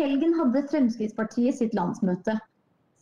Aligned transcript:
helgen 0.00 0.32
hadde 0.38 0.62
Fremskrittspartiet 0.70 1.58
sitt 1.58 1.74
landsmøte. 1.76 2.38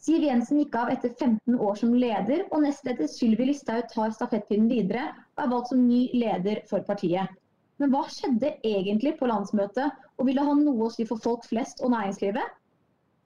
Siv 0.02 0.22
Jensen 0.22 0.60
gikk 0.60 0.76
av 0.78 0.90
etter 0.92 1.10
15 1.14 1.58
år 1.58 1.76
som 1.78 1.94
leder, 1.94 2.44
og 2.50 2.62
nestleder 2.62 3.10
Sylvi 3.10 3.48
Listhaug 3.48 3.88
tar 3.92 4.14
stafettpinnen 4.14 4.70
videre 4.70 5.08
og 5.36 5.44
er 5.44 5.52
valgt 5.52 5.72
som 5.72 5.84
ny 5.86 6.04
leder 6.14 6.62
for 6.70 6.86
partiet. 6.86 7.34
Men 7.78 7.92
hva 7.94 8.04
skjedde 8.10 8.56
egentlig 8.66 9.14
på 9.18 9.28
landsmøtet, 9.30 9.94
og 10.18 10.26
vil 10.26 10.38
det 10.38 10.46
ha 10.48 10.54
noe 10.58 10.86
å 10.86 10.94
si 10.94 11.06
for 11.06 11.22
folk 11.22 11.46
flest 11.46 11.82
og 11.82 11.92
næringslivet? 11.94 12.56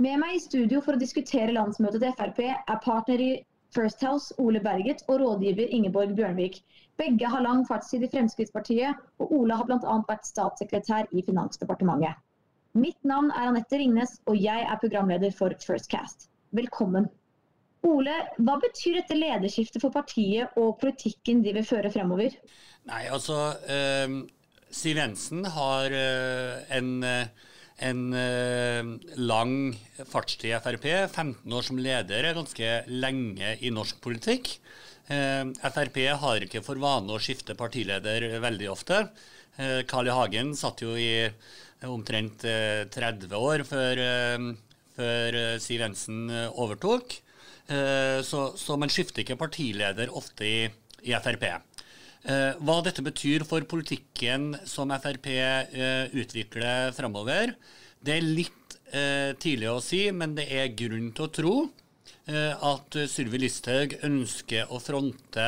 Med 0.04 0.20
meg 0.20 0.36
i 0.36 0.42
studio 0.44 0.80
for 0.84 0.96
å 0.96 1.00
diskutere 1.00 1.54
landsmøtet 1.56 2.02
til 2.04 2.16
Frp 2.18 2.42
er 2.48 2.82
partner 2.84 3.20
i 3.24 3.30
First 3.72 4.04
House 4.04 4.34
Ole 4.42 4.60
Berget 4.60 5.04
og 5.08 5.22
rådgiver 5.22 5.72
Ingeborg 5.72 6.12
Bjørnvik. 6.18 6.58
Begge 7.00 7.28
har 7.32 7.44
lang 7.44 7.64
fartstid 7.68 8.04
i 8.04 8.10
Fremskrittspartiet, 8.12 9.00
og 9.20 9.32
Ole 9.32 9.56
har 9.56 9.68
bl.a. 9.68 9.96
vært 10.08 10.28
statssekretær 10.28 11.08
i 11.12 11.24
Finansdepartementet. 11.24 12.20
Mitt 12.72 13.02
navn 13.04 13.28
er 13.36 13.50
Anette 13.50 13.76
Ringnes, 13.76 14.14
og 14.24 14.38
jeg 14.40 14.64
er 14.64 14.78
programleder 14.80 15.32
for 15.36 15.52
First 15.60 15.90
Cast. 15.92 16.30
Velkommen. 16.56 17.10
Ole, 17.84 18.14
hva 18.38 18.54
betyr 18.62 19.00
dette 19.00 19.16
lederskiftet 19.18 19.82
for 19.82 19.92
partiet 19.92 20.54
og 20.56 20.78
politikken 20.80 21.42
de 21.44 21.52
vil 21.58 21.66
føre 21.66 21.90
fremover? 21.92 22.36
Nei, 22.88 23.02
altså... 23.12 23.42
eh, 23.68 24.22
Siv 24.72 24.96
Jensen 24.96 25.44
har 25.52 25.92
eh, 25.92 26.62
en, 26.78 26.92
eh, 27.04 27.50
en 27.84 28.00
eh, 28.16 28.92
lang 29.20 29.52
fartstid 30.08 30.48
i 30.54 30.60
Frp. 30.64 30.86
15 31.12 31.52
år 31.52 31.66
som 31.66 31.80
leder 31.82 32.24
er 32.24 32.38
ganske 32.38 32.70
lenge 32.88 33.56
i 33.60 33.72
norsk 33.74 34.00
politikk. 34.04 34.54
Frp 35.12 35.98
har 36.22 36.44
ikke 36.46 36.62
for 36.64 36.78
vane 36.80 37.12
å 37.12 37.20
skifte 37.20 37.56
partileder 37.58 38.24
veldig 38.40 38.68
ofte. 38.72 39.02
Carl 39.90 40.08
I. 40.08 40.14
Hagen 40.14 40.54
satt 40.56 40.80
jo 40.80 40.94
i 40.96 41.26
omtrent 41.88 42.44
30 42.94 43.32
år 43.38 43.64
før, 43.66 44.00
før 44.94 45.38
Siv 45.62 45.82
Jensen 45.82 46.30
overtok. 46.52 47.16
Så, 47.66 48.40
så, 48.58 48.76
man 48.76 48.90
skifter 48.92 49.22
ikke 49.22 49.38
partileder 49.40 50.10
ofte 50.12 50.46
i, 50.46 50.56
i 51.08 51.14
Frp. 51.16 51.46
Eh, 52.22 52.54
hva 52.62 52.76
dette 52.86 53.02
betyr 53.02 53.42
for 53.42 53.64
politikken 53.66 54.52
som 54.68 54.92
Frp 54.94 55.26
eh, 55.34 56.12
utvikler 56.14 56.92
framover, 56.94 57.56
det 57.98 58.14
er 58.14 58.26
litt 58.38 58.76
eh, 58.94 59.34
tidlig 59.42 59.70
å 59.72 59.80
si, 59.82 60.04
men 60.14 60.36
det 60.38 60.46
er 60.54 60.76
grunn 60.78 61.10
til 61.16 61.26
å 61.26 61.32
tro 61.40 61.54
at 62.22 62.94
Sylvi 63.10 63.40
Listhaug 63.40 63.96
ønsker 64.06 64.70
å 64.70 64.78
fronte 64.78 65.46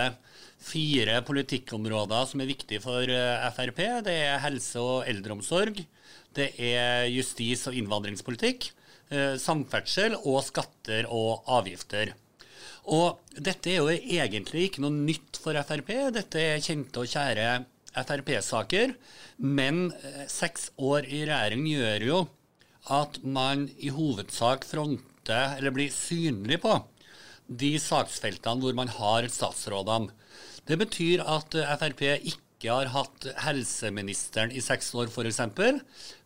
fire 0.58 1.20
politikkområder 1.22 2.24
som 2.26 2.42
er 2.42 2.48
viktige 2.50 2.82
for 2.82 3.06
Frp. 3.54 3.78
Det 4.02 4.14
er 4.24 4.42
helse 4.42 4.82
og 4.82 5.06
eldreomsorg, 5.06 5.78
det 6.36 6.50
er 6.58 7.06
justis- 7.12 7.66
og 7.70 7.76
innvandringspolitikk, 7.78 8.70
samferdsel 9.38 10.16
og 10.24 10.40
skatter 10.46 11.06
og 11.12 11.44
avgifter. 11.54 12.14
Og 12.92 13.20
dette 13.32 13.70
er 13.72 13.78
jo 13.80 13.92
egentlig 13.92 14.68
ikke 14.68 14.82
noe 14.84 14.92
nytt 14.92 15.38
for 15.40 15.56
Frp. 15.64 15.90
Dette 16.12 16.40
er 16.40 16.64
kjente 16.64 17.00
og 17.00 17.08
kjære 17.08 17.64
Frp-saker. 17.94 18.92
Men 19.38 19.86
eh, 20.02 20.24
seks 20.30 20.70
år 20.76 21.08
i 21.08 21.24
regjering 21.24 21.64
gjør 21.70 22.08
jo 22.08 22.18
at 22.94 23.22
man 23.24 23.68
i 23.80 23.88
hovedsak 23.94 24.66
fronter, 24.68 25.56
eller 25.56 25.72
blir 25.72 25.92
synlig 25.92 26.60
på, 26.60 26.76
de 27.48 27.72
saksfeltene 27.80 28.60
hvor 28.60 28.76
man 28.76 28.92
har 28.92 29.26
statsrådene. 29.32 30.12
Det 30.68 30.76
betyr 30.80 31.24
at 31.24 31.56
eh, 31.56 31.76
Frp 31.80 32.04
ikke 32.20 32.43
har 32.72 32.90
hatt 32.94 33.26
helseministeren 33.44 34.52
i 34.54 34.62
seks 34.64 34.92
år, 34.96 35.10
f.eks., 35.10 35.40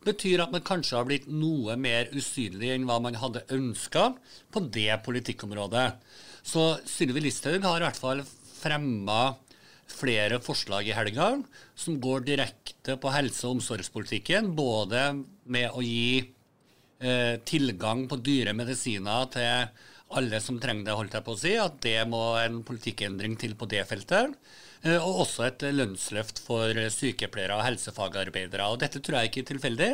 betyr 0.06 0.44
at 0.44 0.54
man 0.54 0.64
kanskje 0.66 0.96
har 0.98 1.08
blitt 1.08 1.26
noe 1.30 1.76
mer 1.80 2.10
usynlig 2.16 2.72
enn 2.74 2.86
hva 2.88 2.98
man 3.02 3.18
hadde 3.18 3.46
ønska 3.54 4.12
på 4.54 4.62
det 4.74 4.92
politikkområdet. 5.06 5.90
Så 6.46 6.70
Sylvi 6.88 7.26
Listhaug 7.26 7.64
har 7.66 7.82
i 7.82 7.86
hvert 7.88 8.00
fall 8.00 8.24
fremma 8.58 9.36
flere 9.88 10.38
forslag 10.44 10.88
i 10.88 10.96
helga 10.96 11.30
som 11.78 11.98
går 12.00 12.26
direkte 12.26 12.96
på 13.00 13.12
helse- 13.12 13.46
og 13.48 13.58
omsorgspolitikken. 13.58 14.52
Både 14.56 15.10
med 15.48 15.70
å 15.72 15.84
gi 15.84 16.20
eh, 17.00 17.36
tilgang 17.48 18.06
på 18.08 18.20
dyre 18.20 18.54
medisiner 18.56 19.28
til 19.32 19.86
alle 20.18 20.40
som 20.40 20.60
trenger 20.60 20.88
det, 20.88 20.96
holdt 20.96 21.18
jeg 21.18 21.26
på 21.26 21.34
å 21.34 21.40
si. 21.40 21.54
At 21.60 21.80
det 21.84 21.98
må 22.08 22.22
en 22.40 22.62
politikkendring 22.66 23.36
til 23.40 23.56
på 23.58 23.68
det 23.70 23.84
feltet. 23.88 24.36
Eh, 24.86 24.96
og 24.96 25.24
også 25.24 25.48
et 25.48 25.64
lønnsløft 25.74 26.38
for 26.44 26.78
sykepleiere 26.94 27.56
og 27.56 27.64
helsefagarbeidere. 27.66 28.68
Og 28.70 28.78
dette 28.82 29.02
tror 29.02 29.18
jeg 29.18 29.30
ikke 29.30 29.42
er 29.42 29.48
tilfeldig. 29.52 29.88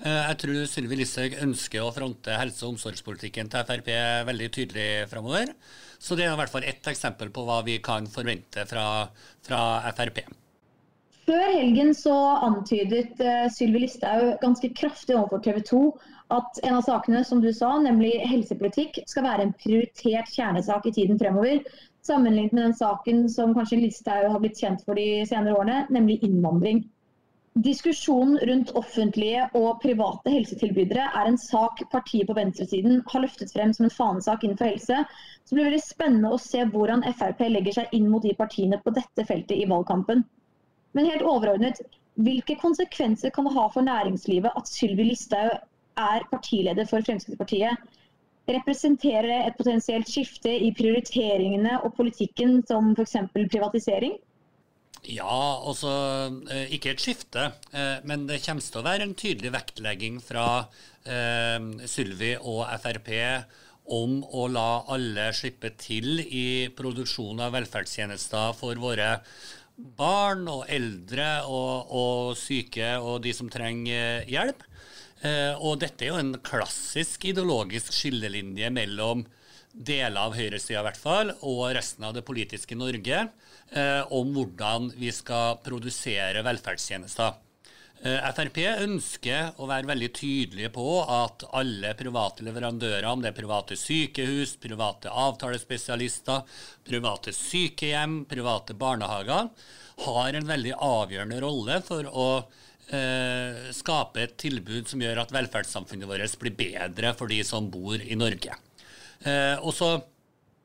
Eh, 0.00 0.20
jeg 0.30 0.38
tror 0.42 0.60
Sylvi 0.72 1.00
Listhaug 1.02 1.36
ønsker 1.44 1.84
å 1.84 1.92
fronte 1.92 2.38
helse- 2.40 2.64
og 2.64 2.74
omsorgspolitikken 2.74 3.52
til 3.52 3.66
Frp 3.68 3.90
veldig 4.30 4.52
tydelig 4.56 4.90
framover. 5.12 5.52
Så 6.00 6.16
det 6.16 6.26
er 6.26 6.32
i 6.32 6.38
hvert 6.40 6.52
fall 6.52 6.64
ett 6.66 6.88
eksempel 6.88 7.30
på 7.34 7.44
hva 7.46 7.60
vi 7.66 7.76
kan 7.84 8.08
forvente 8.10 8.64
fra, 8.66 8.86
fra 9.44 9.60
Frp. 9.98 10.24
Før 11.22 11.52
helgen 11.54 11.92
så 11.94 12.16
antydet 12.42 13.20
uh, 13.22 13.46
Sylvi 13.54 13.84
Listhaug 13.84 14.40
ganske 14.42 14.72
kraftig 14.74 15.14
overfor 15.14 15.44
TV 15.44 15.60
2 15.68 15.82
at 16.34 16.58
en 16.64 16.78
av 16.80 16.82
sakene 16.86 17.20
som 17.28 17.42
du 17.44 17.52
sa, 17.54 17.76
nemlig 17.84 18.16
helsepolitikk, 18.26 19.02
skal 19.06 19.28
være 19.28 19.46
en 19.46 19.54
prioritert 19.60 20.32
kjernesak 20.32 20.88
i 20.88 20.94
tiden 20.96 21.20
fremover 21.20 21.60
sammenlignet 22.06 22.52
med 22.52 22.64
den 22.64 22.74
saken 22.74 23.28
som 23.30 23.54
kanskje 23.54 23.78
Listhaug 23.82 24.30
har 24.32 24.42
blitt 24.42 24.58
kjent 24.58 24.82
for 24.86 24.98
de 24.98 25.22
senere 25.28 25.54
årene, 25.58 25.86
nemlig 25.94 26.18
innvandring. 26.26 26.82
Diskusjonen 27.52 28.38
rundt 28.48 28.70
offentlige 28.80 29.42
og 29.58 29.82
private 29.82 30.32
helsetilbydere 30.32 31.04
er 31.20 31.28
en 31.28 31.36
sak 31.36 31.82
partiet 31.92 32.30
på 32.30 32.36
venstresiden 32.38 33.02
har 33.12 33.24
løftet 33.26 33.52
frem 33.52 33.74
som 33.76 33.84
en 33.84 33.92
fanesak 33.92 34.46
innenfor 34.46 34.70
helse. 34.70 35.02
Så 35.44 35.52
det 35.52 35.58
blir 35.58 35.68
veldig 35.68 35.82
spennende 35.84 36.30
å 36.32 36.40
se 36.40 36.64
hvordan 36.72 37.04
Frp 37.12 37.44
legger 37.52 37.76
seg 37.76 37.92
inn 37.98 38.08
mot 38.08 38.24
de 38.24 38.32
partiene 38.38 38.80
på 38.80 38.94
dette 38.96 39.26
feltet 39.28 39.58
i 39.58 39.68
valgkampen. 39.68 40.24
Men 40.96 41.10
helt 41.12 41.28
overordnet, 41.28 41.82
hvilke 42.24 42.56
konsekvenser 42.60 43.32
kan 43.36 43.44
det 43.44 43.54
ha 43.58 43.68
for 43.74 43.84
næringslivet 43.84 44.56
at 44.56 44.72
Sylvi 44.72 45.10
Listhaug 45.10 45.52
er 46.00 46.24
partileder 46.32 46.88
for 46.88 47.04
Fremskrittspartiet? 47.04 47.76
Representerer 48.50 49.46
et 49.46 49.56
potensielt 49.58 50.08
skifte 50.10 50.50
i 50.50 50.72
prioriteringene 50.74 51.78
og 51.86 51.94
politikken, 51.94 52.60
som 52.66 52.90
f.eks. 52.96 53.16
privatisering? 53.34 54.16
Ja, 55.02 55.58
altså 55.66 55.90
eh, 56.50 56.74
ikke 56.76 56.92
et 56.92 57.02
skifte, 57.02 57.48
eh, 57.74 57.98
men 58.06 58.28
det 58.28 58.42
kommer 58.44 58.62
til 58.62 58.78
å 58.78 58.86
være 58.86 59.06
en 59.08 59.16
tydelig 59.18 59.50
vektlegging 59.54 60.20
fra 60.22 60.46
eh, 61.02 61.58
Sylvi 61.90 62.36
og 62.38 62.62
Frp 62.82 63.10
om 63.92 64.20
å 64.22 64.46
la 64.46 64.84
alle 64.94 65.32
slippe 65.34 65.72
til 65.74 66.22
i 66.22 66.70
produksjon 66.78 67.42
av 67.42 67.56
velferdstjenester 67.56 68.54
for 68.54 68.78
våre 68.78 69.16
barn 69.74 70.46
og 70.52 70.68
eldre 70.70 71.28
og, 71.50 71.90
og 71.90 72.36
syke 72.38 72.94
og 73.02 73.24
de 73.24 73.34
som 73.34 73.50
trenger 73.50 74.22
hjelp. 74.30 74.62
Eh, 75.22 75.54
og 75.62 75.78
dette 75.82 76.02
er 76.02 76.10
jo 76.10 76.18
en 76.18 76.34
klassisk 76.42 77.28
ideologisk 77.30 77.94
skillelinje 77.94 78.72
mellom 78.74 79.22
deler 79.72 80.18
av 80.26 80.34
høyresida 80.36 80.80
i 80.80 80.86
hvert 80.88 81.00
fall, 81.00 81.30
og 81.46 81.70
resten 81.76 82.04
av 82.04 82.16
det 82.16 82.24
politiske 82.26 82.76
Norge 82.76 83.20
eh, 83.22 84.02
om 84.12 84.34
hvordan 84.34 84.90
vi 84.98 85.12
skal 85.14 85.60
produsere 85.64 86.42
velferdstjenester. 86.44 87.38
Eh, 88.02 88.18
Frp 88.34 88.58
ønsker 88.66 89.60
å 89.62 89.68
være 89.70 89.86
veldig 89.92 90.08
tydelige 90.18 90.72
på 90.74 90.86
at 91.06 91.46
alle 91.54 91.94
private 91.94 92.42
leverandører, 92.42 93.06
om 93.06 93.22
det 93.22 93.30
er 93.30 93.38
private 93.38 93.78
sykehus, 93.78 94.56
private 94.58 95.12
avtalespesialister, 95.22 96.42
private 96.88 97.30
sykehjem, 97.36 98.24
private 98.26 98.74
barnehager, 98.74 99.54
har 100.02 100.34
en 100.34 100.50
veldig 100.50 100.74
avgjørende 100.82 101.40
rolle 101.44 101.78
for 101.86 102.10
å 102.10 102.28
eh, 102.90 103.68
skape 103.74 104.24
et 104.24 104.34
tilbud 104.40 104.90
som 104.90 105.02
gjør 105.02 105.22
at 105.22 105.34
velferdssamfunnet 105.34 106.08
vårt 106.08 106.38
blir 106.40 106.56
bedre 106.58 107.14
for 107.18 107.30
de 107.30 107.42
som 107.46 107.70
bor 107.70 108.00
i 108.00 108.18
Norge. 108.18 108.56
Eh, 109.22 109.56
og 109.62 109.70
så 109.76 109.94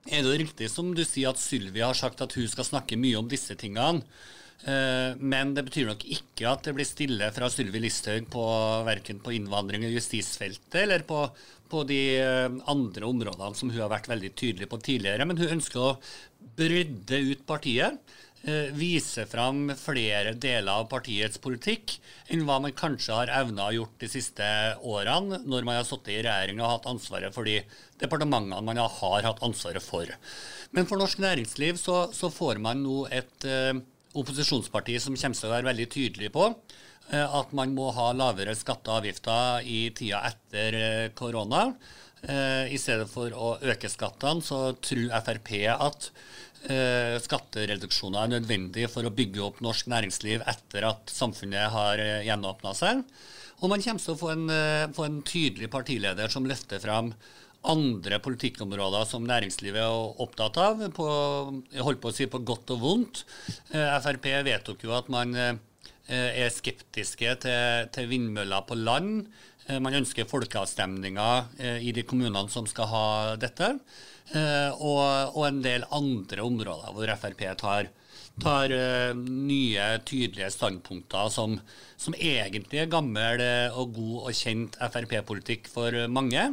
er 0.08 0.24
det 0.24 0.40
riktig 0.40 0.72
som 0.72 0.94
du 0.96 1.04
sier 1.06 1.34
at 1.34 1.42
Sylvi 1.42 1.84
har 1.84 1.98
sagt 1.98 2.24
at 2.24 2.34
hun 2.38 2.48
skal 2.50 2.68
snakke 2.68 3.00
mye 3.00 3.20
om 3.20 3.30
disse 3.30 3.58
tingene. 3.60 4.06
Eh, 4.66 5.14
men 5.22 5.54
det 5.54 5.68
betyr 5.68 5.90
nok 5.92 6.02
ikke 6.10 6.48
at 6.50 6.66
det 6.66 6.74
blir 6.78 6.88
stille 6.88 7.30
fra 7.36 7.50
Sylvi 7.54 7.82
Listhaug 7.84 8.26
på 8.34 8.46
verken 8.88 9.22
på 9.22 9.36
innvandring- 9.38 9.86
og 9.86 9.94
justisfeltet 9.94 10.80
eller 10.82 11.06
på, 11.08 11.28
på, 11.70 11.84
de 11.90 12.02
eh, 12.18 12.48
andre 12.72 13.06
områdene 13.06 13.60
som 13.60 13.70
hun 13.70 13.84
har 13.84 13.94
vært 13.94 14.10
veldig 14.10 14.34
tydelig 14.34 14.70
på 14.72 14.82
tidligere. 14.82 15.28
Men 15.30 15.38
hun 15.38 15.60
ønsker 15.60 15.84
å 15.84 15.98
brydde 16.58 17.22
ut 17.32 17.46
partiet. 17.50 18.02
Eh, 18.44 18.70
vise 18.72 19.26
fram 19.26 19.72
flere 19.76 20.36
deler 20.38 20.70
av 20.70 20.86
partiets 20.92 21.40
politikk 21.42 21.96
enn 22.30 22.44
hva 22.46 22.60
man 22.62 22.76
kanskje 22.78 23.16
har 23.18 23.32
evna 23.34 23.66
å 23.66 23.74
gjort 23.74 23.98
de 24.04 24.10
siste 24.14 24.46
årene, 24.86 25.40
når 25.42 25.66
man 25.66 25.80
har 25.80 25.88
sittet 25.88 26.14
i 26.14 26.22
regjering 26.22 26.62
og 26.62 26.70
hatt 26.70 26.88
ansvaret 26.92 27.34
for 27.34 27.50
de 27.50 27.58
departementene 27.98 28.62
man 28.62 28.78
har 28.78 29.26
hatt 29.26 29.42
ansvaret 29.44 29.84
for. 29.84 30.14
Men 30.72 30.86
for 30.86 31.02
norsk 31.02 31.20
næringsliv 31.24 31.82
så, 31.82 32.06
så 32.14 32.30
får 32.30 32.62
man 32.62 32.86
nå 32.86 33.08
et 33.10 33.50
uh, 33.50 33.74
opposisjonsparti 34.14 35.00
som 35.02 35.18
kommer 35.18 35.42
til 35.42 35.50
å 35.50 35.56
være 35.56 35.70
veldig 35.72 35.90
tydelig 35.98 36.32
på 36.36 36.52
at 37.08 37.54
man 37.56 37.72
må 37.72 37.86
ha 37.96 38.10
lavere 38.12 38.52
skatter 38.60 38.92
og 38.92 38.98
avgifter 39.00 39.64
i 39.64 39.78
tida 39.96 40.18
etter 40.28 40.76
korona. 41.16 41.62
I 42.68 42.76
stedet 42.76 43.06
for 43.08 43.32
å 43.32 43.54
øke 43.64 43.88
skattene, 43.88 44.44
så 44.44 44.74
tror 44.84 45.14
Frp 45.24 45.54
at 45.72 46.10
skattereduksjoner 47.24 48.26
er 48.26 48.32
nødvendig 48.34 48.88
for 48.92 49.06
å 49.08 49.12
bygge 49.14 49.44
opp 49.46 49.60
norsk 49.64 49.88
næringsliv 49.88 50.42
etter 50.50 50.88
at 50.90 51.14
samfunnet 51.14 51.70
har 51.72 52.02
gjenåpna 52.26 52.74
seg. 52.76 53.04
Og 53.58 53.72
man 53.72 53.82
kommer 53.82 54.02
til 54.02 54.14
å 54.14 54.20
få 54.20 54.32
en, 54.36 54.50
eh, 54.50 54.88
få 54.94 55.06
en 55.06 55.22
tydelig 55.26 55.70
partileder 55.74 56.30
som 56.30 56.46
løfter 56.46 56.80
fram 56.80 57.14
andre 57.66 58.20
politikkområder 58.20 59.06
som 59.10 59.26
næringslivet 59.26 59.82
er 59.82 60.22
opptatt 60.24 60.58
av, 60.62 60.84
på, 60.94 61.08
jeg 61.74 61.84
holdt 61.84 62.02
på 62.02 62.12
å 62.12 62.16
si 62.16 62.28
på 62.30 62.44
godt 62.46 62.70
og 62.76 62.80
vondt. 62.84 63.24
Eh, 63.74 63.98
Frp 64.04 64.30
vedtok 64.46 64.86
jo 64.86 64.94
at 64.94 65.10
man 65.10 65.34
eh, 65.36 65.56
er 66.08 66.54
skeptiske 66.54 67.34
til, 67.44 67.90
til 67.92 68.08
vindmøller 68.08 68.62
på 68.70 68.78
land. 68.78 69.26
Man 69.84 69.98
ønsker 70.00 70.28
folkeavstemninger 70.30 71.80
i 71.84 71.92
de 71.92 72.04
kommunene 72.08 72.48
som 72.52 72.68
skal 72.70 72.88
ha 72.88 73.08
dette, 73.40 73.68
og, 74.80 75.02
og 75.36 75.44
en 75.48 75.60
del 75.64 75.84
andre 75.92 76.46
områder 76.46 76.94
hvor 76.96 77.12
Frp 77.20 77.44
tar 77.60 77.90
tar 78.42 78.74
nye, 79.18 79.86
tydelige 80.06 80.50
standpunkter 80.54 81.30
som, 81.34 81.56
som, 81.98 82.16
egentlig 82.16 82.84
er 82.84 82.92
gammel 82.92 83.42
eh, 83.42 83.78
og 83.78 83.96
god 83.96 84.30
og 84.30 84.38
kjent 84.38 84.78
Frp-politikk 84.78 85.70
for 85.72 85.96
mange, 86.12 86.44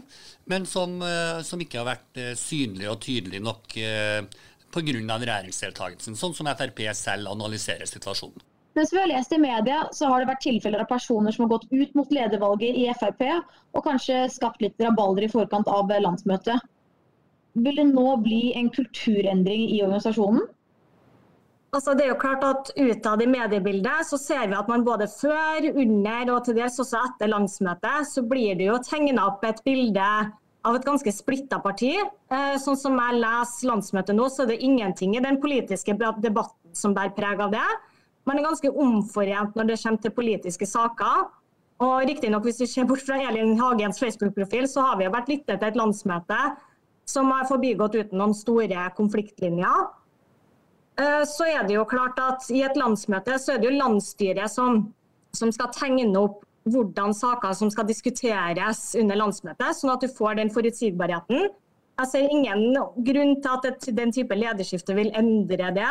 men 0.50 0.68
som, 0.68 0.96
som, 1.44 1.60
ikke 1.60 1.82
har 1.82 1.90
vært 1.92 2.22
synlig 2.40 2.88
og 2.90 3.00
tydelig 3.04 3.42
nok 3.44 3.76
pga. 4.74 5.20
regjeringsdeltakelsen, 5.20 6.16
sånn 6.18 6.34
som 6.36 6.50
Frp 6.56 6.86
selv 6.96 7.30
analyserer 7.32 7.88
situasjonen. 7.88 8.53
Mens 8.74 8.92
vi 8.92 8.98
har 8.98 9.06
lest 9.06 9.32
i 9.32 9.38
media, 9.38 9.84
så 9.94 10.08
har 10.10 10.20
det 10.20 10.32
vært 10.32 10.42
tilfeller 10.42 10.82
av 10.82 10.90
personer 10.90 11.34
som 11.34 11.44
har 11.44 11.52
gått 11.54 11.68
ut 11.70 11.94
mot 11.94 12.10
ledervalget 12.10 12.78
i 12.80 12.88
Frp, 12.98 13.22
og 13.74 13.84
kanskje 13.86 14.24
skapt 14.34 14.64
litt 14.64 14.80
rabalder 14.82 15.28
i 15.28 15.30
forkant 15.30 15.70
av 15.70 15.92
landsmøtet. 15.94 16.58
Vil 17.54 17.78
det 17.78 17.86
nå 17.92 18.16
bli 18.24 18.48
en 18.58 18.70
kulturendring 18.74 19.68
i 19.70 19.78
organisasjonen? 19.84 20.42
Altså, 21.74 21.94
det 21.94 22.04
er 22.04 22.12
jo 22.12 22.20
klart 22.22 22.44
at 22.46 22.70
Utad 22.78 23.22
i 23.22 23.26
mediebildet 23.30 24.06
så 24.06 24.18
ser 24.18 24.46
vi 24.50 24.54
at 24.58 24.68
man 24.70 24.84
både 24.86 25.08
før, 25.10 25.70
under 25.72 26.34
og 26.34 26.44
til 26.46 26.58
dels 26.58 26.78
også 26.82 27.00
etter 27.00 27.30
landsmøtet, 27.30 28.10
så 28.10 28.22
blir 28.30 28.58
det 28.58 28.68
jo 28.68 28.78
tegna 28.82 29.26
opp 29.30 29.42
et 29.46 29.62
bilde 29.66 30.10
av 30.64 30.76
et 30.78 30.86
ganske 30.86 31.14
splitta 31.14 31.58
parti. 31.62 31.92
Eh, 31.98 32.54
sånn 32.62 32.78
som 32.78 32.98
jeg 32.98 33.18
leser 33.22 33.70
landsmøtet 33.70 34.18
nå, 34.18 34.28
så 34.30 34.44
er 34.44 34.54
det 34.54 34.62
ingenting 34.66 35.16
i 35.18 35.24
den 35.24 35.40
politiske 35.42 35.98
debatten 35.98 36.78
som 36.78 36.94
bærer 36.94 37.14
preg 37.18 37.42
av 37.42 37.54
det. 37.54 37.66
Man 38.24 38.38
er 38.40 38.46
ganske 38.46 38.70
omforent 38.70 39.56
når 39.56 39.70
det 39.70 39.80
kommer 39.82 40.04
til 40.04 40.14
politiske 40.16 40.68
saker. 40.68 41.26
Og 41.84 42.06
riktignok, 42.08 42.46
hvis 42.46 42.62
vi 42.62 42.70
ser 42.70 42.86
bort 42.88 43.02
fra 43.04 43.18
Elin 43.28 43.58
Hagens 43.58 43.98
Facebook-profil, 44.00 44.68
så 44.70 44.84
har 44.86 45.00
vi 45.00 45.10
vært 45.10 45.28
lyttet 45.32 45.58
til 45.58 45.68
et 45.68 45.76
landsmøte 45.78 46.38
som 47.08 47.28
har 47.34 47.48
forbigått 47.48 47.98
uten 47.98 48.20
noen 48.20 48.32
store 48.36 48.86
konfliktlinjer. 48.96 49.88
Eh, 51.00 51.24
så 51.28 51.48
er 51.50 51.66
det 51.66 51.76
jo 51.76 51.84
klart 51.88 52.20
at 52.22 52.46
i 52.54 52.62
et 52.64 52.78
landsmøte 52.78 53.36
så 53.42 53.54
er 53.54 53.60
det 53.60 53.68
jo 53.68 53.76
landsstyret 53.76 54.52
som, 54.52 54.86
som 55.36 55.52
skal 55.52 55.72
tegne 55.74 56.14
opp 56.20 56.42
hvordan 56.70 57.12
saker 57.12 57.52
som 57.52 57.68
skal 57.68 57.84
diskuteres 57.88 58.94
under 58.96 59.18
landsmøtet, 59.20 59.76
sånn 59.76 59.92
at 59.92 60.04
du 60.04 60.08
får 60.08 60.38
den 60.38 60.52
forutsigbarheten. 60.54 61.50
Jeg 62.00 62.10
ser 62.10 62.30
ingen 62.32 62.78
grunn 63.06 63.34
til 63.42 63.50
at 63.52 63.88
den 63.98 64.14
type 64.14 64.38
lederskifte 64.38 64.96
vil 64.96 65.12
endre 65.18 65.68
det. 65.76 65.90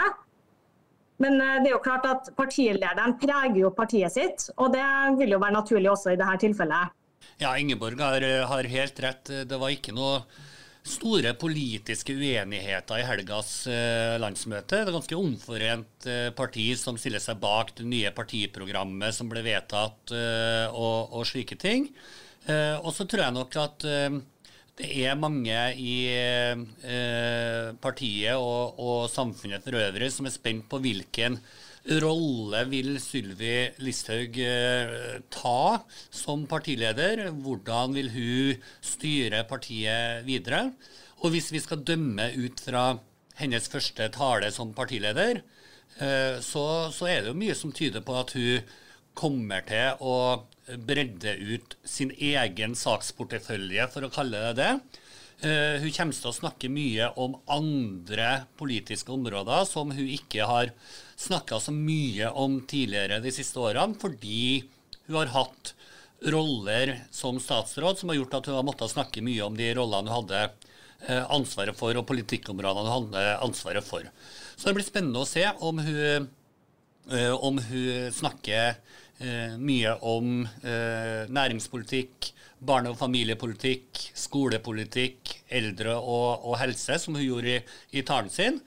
Men 1.21 1.37
eh, 1.41 1.59
det 1.61 1.71
er 1.71 1.75
jo 1.75 1.83
klart 1.83 2.07
at 2.09 2.31
partilederen 2.37 3.17
preger 3.21 3.61
jo 3.65 3.73
partiet 3.75 4.15
sitt, 4.15 4.47
og 4.57 4.73
det 4.73 4.87
vil 5.19 5.35
jo 5.35 5.41
være 5.43 5.59
naturlig 5.59 5.91
også 5.93 6.13
i 6.13 6.19
dette 6.19 6.39
tilfellet. 6.45 6.95
Ja, 7.41 7.53
Ingeborg 7.57 8.01
har, 8.01 8.23
har 8.49 8.67
helt 8.69 8.99
rett. 9.03 9.31
Det 9.47 9.59
var 9.59 9.71
ikke 9.73 9.95
noe 9.95 10.21
store 10.83 11.31
politiske 11.39 12.13
uenigheter 12.13 12.99
i 12.99 13.05
helgas 13.07 13.51
eh, 13.71 14.17
landsmøte. 14.19 14.81
Det 14.81 14.91
er 14.91 14.97
ganske 14.97 15.19
omforent 15.19 16.07
eh, 16.11 16.27
parti 16.35 16.67
som 16.79 16.99
stiller 16.99 17.23
seg 17.23 17.39
bak 17.41 17.71
det 17.77 17.87
nye 17.87 18.11
partiprogrammet 18.15 19.15
som 19.15 19.31
ble 19.31 19.45
vedtatt, 19.45 20.11
eh, 20.11 20.67
og, 20.67 21.15
og, 21.15 21.23
slike 21.29 21.57
ting. 21.59 21.87
Eh, 22.51 22.75
og 22.81 22.91
så 22.95 23.07
tror 23.07 23.25
jeg 23.25 23.37
nok 23.37 23.57
at 23.63 23.87
eh, 23.87 24.19
det 24.79 24.89
er 25.05 25.19
mange 25.19 25.57
i 25.77 25.97
eh, 26.09 27.73
partiet 27.81 28.39
og, 28.39 28.79
og, 28.81 29.05
samfunnet 29.11 29.61
for 29.61 29.77
øvrig 29.77 30.09
som 30.13 30.25
er 30.25 30.33
spent 30.33 30.65
på 30.69 30.79
hvilken 30.81 31.37
rolle 32.01 32.63
vil 32.71 32.95
Sylvi 33.03 33.69
Listhaug 33.83 34.39
eh, 34.41 35.19
ta 35.29 35.83
som 36.09 36.47
partileder? 36.49 37.27
Hvordan 37.43 37.93
vil 37.93 38.09
hun 38.15 38.63
styre 38.81 39.43
partiet 39.45 40.25
videre? 40.25 40.71
Og 41.21 41.35
hvis 41.35 41.51
vi 41.53 41.61
skal 41.61 41.85
dømme 41.85 42.31
ut 42.33 42.63
fra 42.63 42.87
hennes 43.37 43.69
første 43.69 44.09
tale 44.15 44.49
som 44.55 44.73
partileder, 44.73 45.43
eh, 45.99 46.39
så, 46.41 46.65
så 46.89 47.11
er 47.11 47.21
det 47.21 47.33
jo 47.33 47.41
mye 47.43 47.59
som 47.59 47.75
tyder 47.75 48.01
på 48.01 48.17
at 48.17 48.33
hun 48.39 48.73
kommer 49.13 49.61
til 49.69 50.01
å 50.01 50.17
bredde 50.87 51.33
ut 51.35 51.75
sin 51.83 52.11
egen 52.15 52.75
saksportefølje, 52.77 53.87
for 53.91 54.05
å 54.05 54.11
kalle 54.13 54.45
det 54.49 54.53
det. 54.61 54.99
Uh, 55.43 55.81
hun 55.81 55.91
kommer 55.91 56.15
til 56.15 56.29
å 56.29 56.35
snakke 56.37 56.69
mye 56.71 57.09
om 57.19 57.33
andre 57.51 58.45
politiske 58.59 59.11
områder 59.11 59.65
som 59.67 59.91
hun 59.91 60.07
ikke 60.07 60.45
har 60.47 60.69
snakka 61.19 61.59
så 61.59 61.73
mye 61.75 62.29
om 62.39 62.61
tidligere 62.69 63.19
de 63.23 63.33
siste 63.33 63.59
årene, 63.59 63.97
fordi 63.99 64.63
hun 65.09 65.17
har 65.17 65.33
hatt 65.33 65.73
roller 66.31 66.93
som 67.11 67.41
statsråd 67.43 67.99
som 67.99 68.13
har 68.13 68.21
gjort 68.21 68.37
at 68.39 68.47
hun 68.47 68.55
har 68.55 68.63
måttet 68.63 68.93
snakke 68.93 69.23
mye 69.25 69.43
om 69.43 69.57
de 69.57 69.67
rollene 69.75 70.07
hun 70.07 70.21
hadde 70.21 70.45
uh, 71.09 71.25
ansvaret 71.35 71.75
for, 71.75 71.91
og 71.91 72.07
politikkområdene 72.07 72.87
hun 72.87 73.11
hadde 73.11 73.37
ansvaret 73.43 73.83
for. 73.83 74.07
Så 74.55 74.69
det 74.69 74.77
blir 74.77 74.87
spennende 74.87 75.25
å 75.25 75.27
se 75.27 75.43
om 75.59 75.83
hun, 75.83 76.31
uh, 77.11 77.33
om 77.35 77.59
hun 77.59 78.13
snakker 78.15 78.77
mye 79.59 79.93
om 80.03 80.41
næringspolitikk, 80.63 82.33
barne- 82.63 82.91
og 82.91 82.97
familiepolitikk, 82.99 84.01
skolepolitikk, 84.17 85.33
eldre 85.51 85.95
og, 85.97 86.45
og 86.47 86.57
helse, 86.61 86.97
som 86.99 87.17
hun 87.17 87.25
gjorde 87.25 87.57
i, 87.57 87.61
i 87.99 88.03
talen 88.07 88.31
sin. 88.33 88.59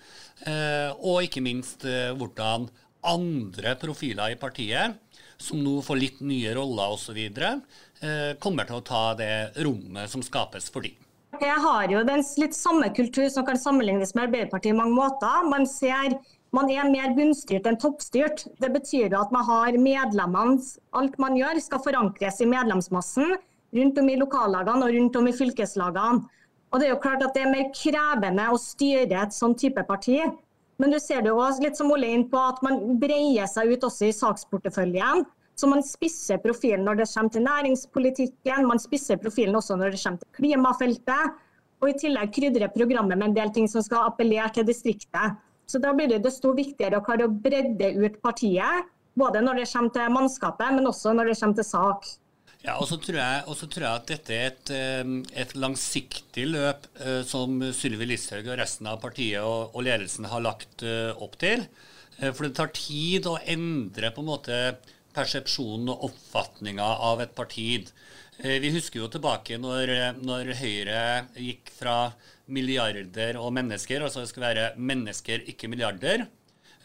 Eh, 0.44 0.92
og 1.00 1.24
ikke 1.24 1.44
minst 1.44 1.86
eh, 1.88 2.12
hvordan 2.16 2.68
andre 3.06 3.74
profiler 3.80 4.34
i 4.34 4.40
partiet, 4.40 4.98
som 5.38 5.60
nå 5.60 5.78
får 5.84 6.00
litt 6.00 6.22
nye 6.24 6.52
roller 6.56 6.94
osv., 6.96 7.18
eh, 7.18 8.36
kommer 8.42 8.68
til 8.68 8.78
å 8.78 8.84
ta 8.84 9.02
det 9.18 9.32
rommet 9.64 10.12
som 10.12 10.24
skapes 10.24 10.70
for 10.72 10.86
dem. 10.86 10.96
Jeg 11.36 11.60
har 11.60 11.90
jo 11.92 12.00
den 12.08 12.22
litt 12.40 12.56
samme 12.56 12.88
kultur 12.96 13.26
som 13.28 13.44
kan 13.44 13.58
sammenlignes 13.60 14.14
med 14.16 14.30
Arbeiderpartiet 14.30 14.72
i 14.72 14.78
mange 14.78 14.96
måter. 14.96 15.44
Man 15.44 15.66
ser 15.68 16.16
man 16.54 16.70
er 16.70 16.88
mer 16.88 17.12
bunnstyrt 17.16 17.66
enn 17.66 17.78
toppstyrt. 17.80 18.46
Det 18.62 18.70
betyr 18.74 19.10
jo 19.10 19.20
at 19.20 19.34
man 19.34 19.44
har 19.48 19.76
medlemmene 19.80 20.62
Alt 20.96 21.18
man 21.22 21.36
gjør 21.36 21.58
skal 21.60 21.82
forankres 21.84 22.40
i 22.40 22.48
medlemsmassen 22.50 23.36
rundt 23.76 23.98
om 24.00 24.08
i 24.08 24.16
lokallagene 24.20 24.86
og 24.86 24.96
rundt 24.96 25.18
om 25.20 25.28
i 25.28 25.36
fylkeslagene. 25.36 26.24
Og 26.72 26.80
Det 26.80 26.88
er 26.88 26.92
jo 26.94 27.02
klart 27.02 27.22
at 27.24 27.34
det 27.34 27.44
er 27.44 27.52
mer 27.52 27.70
krevende 27.74 28.50
å 28.52 28.58
styre 28.60 29.22
et 29.22 29.34
sånn 29.34 29.54
type 29.58 29.82
parti. 29.88 30.18
Men 30.78 30.92
du 30.92 30.98
ser 31.00 31.22
det 31.24 31.30
jo 31.32 31.40
også 31.40 31.64
litt 31.64 31.78
som 31.78 31.90
Ole 31.92 32.10
inn 32.12 32.26
på 32.28 32.40
at 32.40 32.60
man 32.64 32.98
breier 33.00 33.48
seg 33.48 33.72
ut 33.72 33.86
også 33.86 34.10
i 34.10 34.16
saksporteføljen. 34.16 35.24
Så 35.56 35.70
man 35.70 35.80
spisser 35.86 36.40
profilen 36.42 36.84
når 36.84 37.00
det 37.00 37.08
kommer 37.14 37.32
til 37.32 37.46
næringspolitikken, 37.46 38.66
man 38.68 38.80
spisser 38.82 39.16
profilen 39.16 39.56
også 39.56 39.78
når 39.80 39.94
det 39.94 40.02
kommer 40.02 40.20
til 40.20 40.36
klimafeltet. 40.40 41.38
Og 41.80 41.90
i 41.92 41.96
tillegg 42.00 42.32
krydrer 42.32 42.72
programmet 42.72 43.16
med 43.16 43.30
en 43.30 43.36
del 43.36 43.52
ting 43.56 43.68
som 43.68 43.84
skal 43.84 44.10
appellere 44.10 44.50
til 44.52 44.68
distriktet. 44.68 45.36
Så 45.66 45.80
da 45.82 45.92
blir 45.96 46.10
det 46.10 46.22
desto 46.24 46.52
viktigere 46.54 47.00
å 47.00 47.06
klare 47.06 47.26
å 47.26 47.32
bredde 47.32 47.90
ut 47.98 48.20
partiet. 48.22 48.86
Både 49.16 49.40
når 49.42 49.62
det 49.62 49.70
kommer 49.72 49.92
til 49.94 50.12
mannskapet, 50.12 50.76
men 50.76 50.86
også 50.86 51.14
når 51.16 51.32
det 51.32 51.38
kommer 51.40 51.58
til 51.58 51.66
sak. 51.66 52.08
Ja, 52.66 52.74
og 52.80 52.88
så 52.88 52.96
tror, 52.98 53.20
tror, 53.70 53.84
jeg 53.84 53.92
at 53.92 54.08
dette 54.10 54.34
er 54.34 54.48
et, 54.50 54.70
et 55.38 55.52
langsiktig 55.54 56.48
løp 56.50 56.88
eh, 56.98 57.20
som 57.26 57.60
Sylvi 57.70 58.08
Listhaug 58.10 58.48
og 58.48 58.58
resten 58.58 58.88
av 58.90 58.98
partiet 59.02 59.44
og, 59.44 59.70
og, 59.70 59.84
ledelsen 59.86 60.26
har 60.32 60.42
lagt 60.42 60.82
eh, 60.82 61.12
opp 61.22 61.36
til. 61.38 61.62
Eh, 62.18 62.32
for 62.32 62.46
det 62.46 62.56
tar 62.58 62.72
tid 62.74 63.28
å 63.30 63.36
endre 63.38 64.10
på 64.10 64.24
en 64.24 64.30
måte 64.32 64.58
persepsjonen 65.14 65.92
og 65.94 66.08
oppfatninga 66.10 66.88
av 67.06 67.22
et 67.24 67.36
parti. 67.36 67.84
Vi 68.36 68.68
husker 68.74 69.00
jo 69.00 69.06
tilbake 69.08 69.56
når, 69.56 70.18
når, 70.20 70.50
Høyre 70.58 71.04
gikk 71.40 71.70
fra 71.72 72.10
milliarder 72.46 73.38
og 73.40 73.52
mennesker, 73.56 74.04
altså 74.04 74.22
det 74.22 74.30
skal 74.30 74.44
være 74.46 74.66
mennesker, 74.78 75.46
ikke 75.50 75.70
milliarder. 75.72 76.26